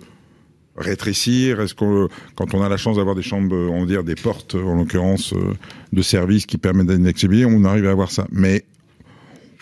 rétrécir? 0.77 1.60
Est-ce 1.60 1.75
qu'on, 1.75 2.08
quand 2.36 2.53
on 2.53 2.62
a 2.62 2.69
la 2.69 2.77
chance 2.77 2.98
d'avoir 2.98 3.15
des 3.15 3.22
chambres, 3.22 3.53
on 3.53 3.81
va 3.81 3.86
dire 3.86 4.03
des 4.03 4.15
portes, 4.15 4.55
en 4.55 4.75
l'occurrence, 4.75 5.34
de 5.91 6.01
services 6.01 6.46
qui 6.46 6.58
permettent 6.58 6.88
d'accéder, 6.88 7.46
on 7.46 7.65
arrive 7.65 7.86
à 7.86 7.91
avoir 7.91 8.12
ça. 8.12 8.27
Mais 8.31 8.63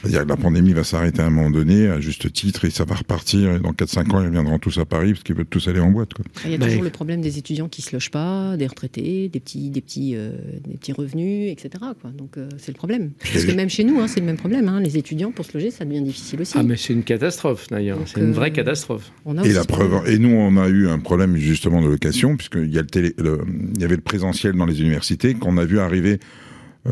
c'est-à-dire 0.02 0.24
que 0.26 0.30
la 0.30 0.38
pandémie 0.38 0.74
va 0.74 0.84
s'arrêter 0.84 1.22
à 1.22 1.26
un 1.26 1.32
moment 1.32 1.50
donné, 1.50 1.88
à 1.88 2.00
juste 2.00 2.32
titre, 2.32 2.66
et 2.66 2.70
ça 2.70 2.86
va 2.86 2.94
repartir. 2.94 3.56
Et 3.56 3.60
dans 3.60 3.72
4-5 3.72 4.12
ans, 4.12 4.22
ils 4.22 4.28
reviendront 4.28 4.60
tous 4.60 4.78
à 4.78 4.86
Paris 4.86 5.14
parce 5.14 5.24
qu'ils 5.24 5.36
veulent 5.36 5.48
tous 5.48 5.68
aller 5.68 5.80
en 5.80 5.90
boîte. 5.90 6.14
Quoi. 6.14 6.24
Il 6.46 6.52
y 6.52 6.54
a 6.54 6.60
toujours 6.60 6.84
le 6.84 6.92
problème 6.92 7.22
des 7.22 7.40
étudiants 7.40 7.68
qui 7.68 7.82
se 7.82 7.94
logent 7.94 8.12
pas, 8.12 8.58
des 8.58 8.68
retraités, 8.68 9.28
des 9.28 9.40
petits, 9.40 9.72
des 9.72 9.82
petits, 9.82 10.14
euh, 10.16 10.32
des 10.68 10.78
petits 10.78 10.94
revenus, 10.94 11.52
etc. 11.52 11.70
Quoi. 12.00 12.12
Donc 12.12 12.38
euh, 12.38 12.48
c'est 12.60 12.72
le 12.72 12.78
problème. 12.78 13.12
Parce 13.34 13.46
que 13.46 13.52
même 13.52 13.70
chez 13.70 13.84
nous, 13.84 14.00
hein, 14.00 14.08
c'est 14.08 14.20
le 14.20 14.28
même 14.28 14.38
problème. 14.38 14.68
Hein. 14.68 14.82
Les 14.82 14.98
étudiants, 14.98 15.32
pour 15.32 15.46
se 15.46 15.54
loger, 15.58 15.72
ça 15.72 15.84
devient 15.84 16.02
difficile 16.02 16.42
aussi. 16.42 16.54
Ah, 16.56 16.64
mais 16.64 16.78
c'est 16.78 16.94
une 16.94 17.04
catastrophe 17.04 17.68
d'ailleurs. 17.70 17.98
C'est 18.06 18.20
une 18.20 18.34
vraie 18.34 18.52
euh, 18.52 18.54
catastrophe. 18.54 19.12
et 19.44 19.52
la 19.52 19.66
preuve. 19.66 20.08
Et 20.08 20.20
nous, 20.20 20.30
on 20.30 20.58
a 20.58 20.68
eu 20.68 20.88
un 20.88 21.00
problème 21.00 21.36
justement 21.38 21.82
de 21.82 21.88
location, 21.88 22.38
puisqu'il 22.38 22.72
y, 22.72 22.78
a 22.78 22.82
le 22.82 22.88
télé, 22.88 23.16
il 23.18 23.82
y 23.82 23.84
avait 23.84 23.96
le 23.96 24.02
présentiel 24.02 24.54
dans 24.54 24.66
les 24.68 24.80
universités 24.80 25.34
qu'on 25.34 25.58
a 25.58 25.66
vu 25.66 25.80
arriver 25.80 26.20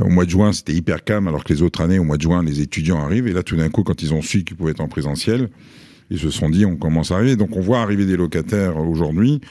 au 0.02 0.10
mois 0.10 0.26
de 0.26 0.30
juin, 0.30 0.52
c'était 0.52 0.74
hyper 0.74 1.04
calme, 1.04 1.28
alors 1.28 1.44
que 1.44 1.54
les 1.54 1.62
autres 1.62 1.82
années, 1.82 2.00
au 2.00 2.04
mois 2.04 2.18
de 2.18 2.22
juin, 2.22 2.44
les 2.44 2.62
étudiants 2.62 3.00
arrivent. 3.00 3.28
Et 3.28 3.34
là, 3.34 3.44
tout 3.44 3.56
d'un 3.56 3.70
coup, 3.70 3.84
quand 3.84 4.02
ils 4.02 4.14
ont 4.14 4.22
su 4.22 4.44
qu'ils 4.44 4.58
pouvaient 4.58 4.72
être 4.72 4.82
en 4.82 4.88
présentiel, 4.88 5.50
ils 6.10 6.20
se 6.20 6.30
sont 6.30 6.50
dit, 6.50 6.66
on 6.66 6.76
commence 6.76 7.12
à 7.12 7.16
arriver. 7.16 7.36
Donc, 7.36 7.56
on 7.56 7.62
voit 7.62 7.82
arriver 7.82 8.06
des 8.06 8.18
locataires 8.18 8.78
aujourd'hui. 8.78 9.42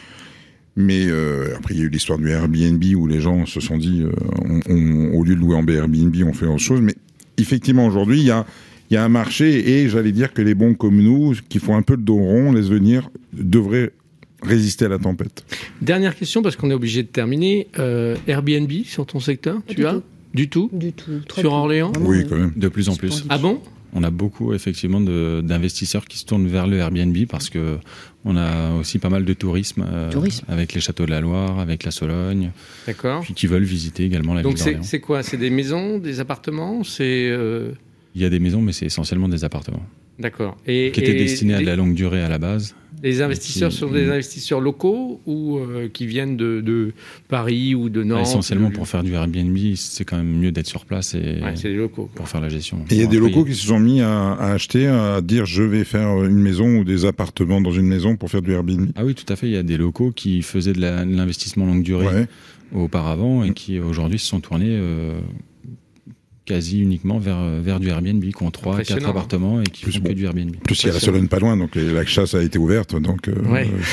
Mais 0.76 1.06
euh, 1.06 1.56
après, 1.56 1.74
il 1.74 1.80
y 1.80 1.82
a 1.82 1.86
eu 1.86 1.88
l'histoire 1.88 2.18
du 2.18 2.28
Airbnb 2.28 2.82
où 2.96 3.06
les 3.06 3.20
gens 3.20 3.46
se 3.46 3.60
sont 3.60 3.78
dit, 3.78 4.02
euh, 4.02 5.10
au 5.12 5.22
lieu 5.24 5.34
de 5.34 5.40
louer 5.40 5.56
en 5.56 5.66
Airbnb, 5.66 6.14
on 6.26 6.32
fait 6.32 6.46
autre 6.46 6.58
chose. 6.58 6.80
Mais 6.80 6.94
effectivement, 7.38 7.86
aujourd'hui, 7.86 8.20
il 8.20 8.26
y 8.26 8.30
a, 8.30 8.44
y 8.90 8.96
a 8.96 9.04
un 9.04 9.08
marché 9.08 9.70
et 9.70 9.88
j'allais 9.88 10.12
dire 10.12 10.32
que 10.32 10.42
les 10.42 10.54
bons 10.54 10.74
comme 10.74 11.00
nous, 11.00 11.34
qui 11.48 11.58
font 11.58 11.76
un 11.76 11.82
peu 11.82 11.94
le 11.94 12.02
dos 12.02 12.16
rond, 12.16 12.52
laisse 12.52 12.66
venir, 12.66 13.08
devraient 13.32 13.92
résister 14.42 14.84
à 14.84 14.88
la 14.88 14.98
tempête. 14.98 15.44
Dernière 15.80 16.14
question, 16.14 16.42
parce 16.42 16.56
qu'on 16.56 16.70
est 16.70 16.74
obligé 16.74 17.02
de 17.02 17.08
terminer. 17.08 17.68
Airbnb 18.26 18.70
sur 18.84 19.06
ton 19.06 19.20
secteur, 19.20 19.62
tu 19.66 19.86
as 19.86 20.02
du 20.34 20.48
tout 20.48 20.68
Du 20.72 20.92
tout. 20.92 21.20
Sur 21.36 21.52
Orléans 21.52 21.92
Oui, 22.00 22.26
quand 22.28 22.36
même. 22.36 22.52
De 22.56 22.68
plus 22.68 22.88
en 22.88 22.96
plus. 22.96 23.24
Ah 23.28 23.38
bon 23.38 23.60
on 23.94 24.02
a 24.02 24.10
beaucoup 24.10 24.52
effectivement 24.52 25.00
d'investisseurs 25.00 26.04
qui 26.06 26.18
se 26.18 26.24
tournent 26.24 26.48
vers 26.48 26.66
le 26.66 26.78
Airbnb 26.78 27.16
parce 27.28 27.48
que 27.48 27.78
on 28.24 28.36
a 28.36 28.72
aussi 28.74 28.98
pas 28.98 29.08
mal 29.08 29.24
de 29.24 29.32
tourisme, 29.34 29.86
euh, 29.88 30.10
avec 30.48 30.72
les 30.72 30.80
châteaux 30.80 31.06
de 31.06 31.10
la 31.10 31.20
Loire, 31.20 31.60
avec 31.60 31.84
la 31.84 31.90
Sologne. 31.90 32.50
D'accord. 32.86 33.22
Puis 33.22 33.34
qui 33.34 33.46
veulent 33.46 33.62
visiter 33.64 34.04
également 34.04 34.34
la 34.34 34.42
Donc 34.42 34.56
ville 34.56 34.74
Donc 34.74 34.84
c'est 34.84 35.00
quoi? 35.00 35.22
C'est 35.22 35.36
des 35.36 35.50
maisons, 35.50 35.98
des 35.98 36.20
appartements? 36.20 36.82
C'est 36.82 37.28
euh, 37.30 37.72
Il 38.14 38.22
y 38.22 38.24
a 38.24 38.30
des 38.30 38.40
maisons, 38.40 38.62
mais 38.62 38.72
c'est 38.72 38.86
essentiellement 38.86 39.28
des 39.28 39.44
appartements. 39.44 39.84
D'accord. 40.18 40.56
Et 40.66 40.92
qui 40.92 41.00
étaient 41.00 41.14
destinés 41.14 41.54
à 41.54 41.60
la 41.60 41.76
longue 41.76 41.94
durée 41.94 42.22
à 42.22 42.28
la 42.28 42.38
base. 42.38 42.74
Les 43.02 43.20
investisseurs 43.20 43.70
sont 43.70 43.90
des 43.90 44.08
investisseurs 44.08 44.60
locaux 44.60 45.20
ou 45.26 45.58
euh, 45.58 45.90
qui 45.92 46.06
viennent 46.06 46.38
de, 46.38 46.92
Paris 47.28 47.74
ou 47.74 47.90
de 47.90 48.02
Nantes 48.02 48.22
Essentiellement 48.22 48.70
pour 48.70 48.88
faire 48.88 49.02
du 49.02 49.12
Airbnb, 49.12 49.58
c'est 49.76 50.06
quand 50.06 50.16
même 50.16 50.38
mieux 50.38 50.52
d'être 50.52 50.66
sur 50.66 50.86
place 50.86 51.14
et 51.14 51.38
c'est 51.54 51.68
des 51.68 51.76
locaux 51.76 52.08
pour 52.14 52.28
faire 52.28 52.40
la 52.40 52.48
gestion. 52.48 52.78
Et 52.90 52.94
il 52.94 53.00
y 53.00 53.04
a 53.04 53.06
des 53.06 53.18
locaux 53.18 53.44
qui 53.44 53.54
se 53.54 53.66
sont 53.66 53.78
mis 53.78 54.00
à, 54.00 54.32
acheter, 54.36 54.86
à 54.86 55.20
dire 55.20 55.44
je 55.44 55.62
vais 55.62 55.84
faire 55.84 56.24
une 56.24 56.38
maison 56.38 56.78
ou 56.78 56.84
des 56.84 57.04
appartements 57.04 57.60
dans 57.60 57.72
une 57.72 57.86
maison 57.86 58.16
pour 58.16 58.30
faire 58.30 58.40
du 58.40 58.52
Airbnb. 58.52 58.90
Ah 58.96 59.04
oui, 59.04 59.14
tout 59.14 59.30
à 59.30 59.36
fait. 59.36 59.48
Il 59.48 59.52
y 59.52 59.58
a 59.58 59.62
des 59.62 59.76
locaux 59.76 60.10
qui 60.10 60.40
faisaient 60.40 60.72
de 60.72 60.80
l'investissement 60.80 61.66
longue 61.66 61.82
durée 61.82 62.26
auparavant 62.74 63.44
et 63.44 63.52
qui 63.52 63.80
aujourd'hui 63.80 64.18
se 64.18 64.26
sont 64.26 64.40
tournés 64.40 64.66
euh, 64.70 65.20
quasi 66.46 66.80
uniquement 66.80 67.18
vers, 67.18 67.40
vers 67.62 67.80
du 67.80 67.88
Airbnb, 67.88 68.22
qui 68.22 68.42
ont 68.42 68.50
3, 68.50 68.82
4 68.82 69.08
appartements 69.08 69.62
et 69.62 69.64
qui 69.64 69.90
font 69.90 70.00
que 70.00 70.12
du 70.12 70.24
Airbnb. 70.24 70.54
Plus 70.62 70.82
il 70.82 70.86
y 70.88 70.90
a 70.90 70.92
la 70.92 71.00
Solonne 71.00 71.28
pas 71.28 71.38
loin, 71.38 71.56
donc 71.56 71.74
la 71.74 72.04
chasse 72.04 72.34
a 72.34 72.42
été 72.42 72.58
ouverte, 72.58 73.00
donc 73.00 73.28
euh, 73.28 73.34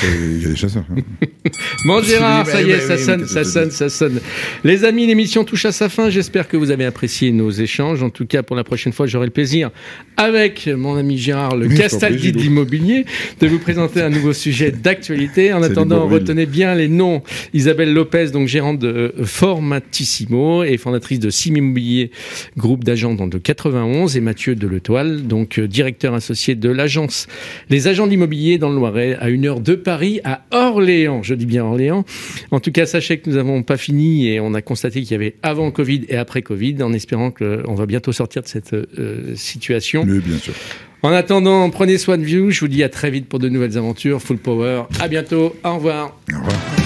il 0.04 0.42
y 0.42 0.44
a 0.44 0.48
des 0.48 0.56
chasseurs. 0.56 0.84
Hein. 0.90 1.00
bon 1.86 2.02
Gérard, 2.02 2.46
ça 2.46 2.60
y 2.60 2.70
est, 2.70 2.80
ça 2.80 2.98
sonne, 2.98 3.26
ça 3.26 3.44
sonne, 3.44 3.70
ça 3.70 3.88
sonne. 3.88 4.20
Les 4.64 4.84
amis, 4.84 5.06
l'émission 5.06 5.44
touche 5.44 5.64
à 5.64 5.72
sa 5.72 5.88
fin. 5.88 6.10
J'espère 6.10 6.46
que 6.46 6.58
vous 6.58 6.70
avez 6.70 6.84
apprécié 6.84 7.32
nos 7.32 7.50
échanges. 7.50 8.02
En 8.02 8.10
tout 8.10 8.26
cas, 8.26 8.42
pour 8.42 8.54
la 8.54 8.64
prochaine 8.64 8.92
fois, 8.92 9.06
j'aurai 9.06 9.26
le 9.26 9.32
plaisir, 9.32 9.70
avec 10.18 10.66
mon 10.66 10.96
ami 10.96 11.16
Gérard, 11.16 11.56
le 11.56 11.68
Castaldi 11.68 12.32
de 12.32 12.38
l'immobilier, 12.38 13.06
de 13.40 13.46
vous 13.46 13.58
présenter 13.58 14.02
un 14.02 14.10
nouveau 14.10 14.34
sujet 14.34 14.70
d'actualité. 14.82 15.54
En 15.54 15.62
attendant, 15.62 16.06
retenez 16.06 16.44
bien 16.44 16.74
les 16.74 16.88
noms. 16.88 17.22
Isabelle 17.54 17.94
Lopez, 17.94 18.26
donc 18.30 18.46
gérante 18.46 18.78
de 18.78 19.14
Formatissimo 19.24 20.64
et 20.64 20.76
fondatrice 20.76 21.18
de 21.18 21.30
Sim 21.30 21.56
Immobilier 21.56 22.10
groupe 22.56 22.84
d'agents 22.84 23.14
dans 23.14 23.26
le 23.26 23.38
91, 23.38 24.16
et 24.16 24.20
Mathieu 24.20 24.54
Deletoile, 24.54 25.26
donc 25.26 25.58
euh, 25.58 25.66
directeur 25.66 26.14
associé 26.14 26.54
de 26.54 26.68
l'agence 26.68 27.26
Les 27.70 27.88
Agents 27.88 28.06
de 28.06 28.10
l'Immobilier 28.12 28.58
dans 28.58 28.70
le 28.70 28.76
Loiret, 28.76 29.16
à 29.20 29.28
une 29.28 29.46
heure 29.46 29.60
de 29.60 29.74
Paris, 29.74 30.20
à 30.24 30.44
Orléans. 30.50 31.22
Je 31.22 31.34
dis 31.34 31.46
bien 31.46 31.64
Orléans. 31.64 32.04
En 32.50 32.60
tout 32.60 32.72
cas, 32.72 32.86
sachez 32.86 33.18
que 33.18 33.30
nous 33.30 33.36
n'avons 33.36 33.62
pas 33.62 33.76
fini 33.76 34.28
et 34.28 34.40
on 34.40 34.54
a 34.54 34.62
constaté 34.62 35.02
qu'il 35.02 35.12
y 35.12 35.14
avait 35.14 35.36
avant 35.42 35.70
Covid 35.70 36.06
et 36.08 36.16
après 36.16 36.42
Covid, 36.42 36.82
en 36.82 36.92
espérant 36.92 37.30
qu'on 37.30 37.74
va 37.74 37.86
bientôt 37.86 38.12
sortir 38.12 38.42
de 38.42 38.48
cette 38.48 38.72
euh, 38.74 39.34
situation. 39.34 40.04
Oui, 40.06 40.20
bien 40.20 40.38
sûr. 40.38 40.54
En 41.02 41.10
attendant, 41.10 41.68
prenez 41.70 41.98
soin 41.98 42.16
de 42.16 42.24
vous. 42.24 42.50
Je 42.50 42.60
vous 42.60 42.68
dis 42.68 42.84
à 42.84 42.88
très 42.88 43.10
vite 43.10 43.28
pour 43.28 43.40
de 43.40 43.48
nouvelles 43.48 43.76
aventures. 43.76 44.22
Full 44.22 44.38
Power. 44.38 44.84
À 45.00 45.08
bientôt. 45.08 45.56
Au 45.64 45.74
revoir. 45.74 46.16
Au 46.32 46.38
revoir. 46.38 46.81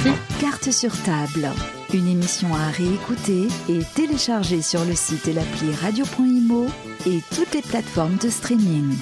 Sur 0.62 1.01
table. 1.05 1.49
Une 1.95 2.09
émission 2.09 2.53
à 2.53 2.71
réécouter 2.71 3.47
et 3.69 3.83
télécharger 3.95 4.62
sur 4.62 4.85
le 4.85 4.97
site 4.97 5.29
et 5.29 5.33
l'appli 5.33 5.73
radio.imo 5.81 6.66
et 7.07 7.23
toutes 7.37 7.55
les 7.55 7.62
plateformes 7.62 8.16
de 8.16 8.29
streaming. 8.29 8.97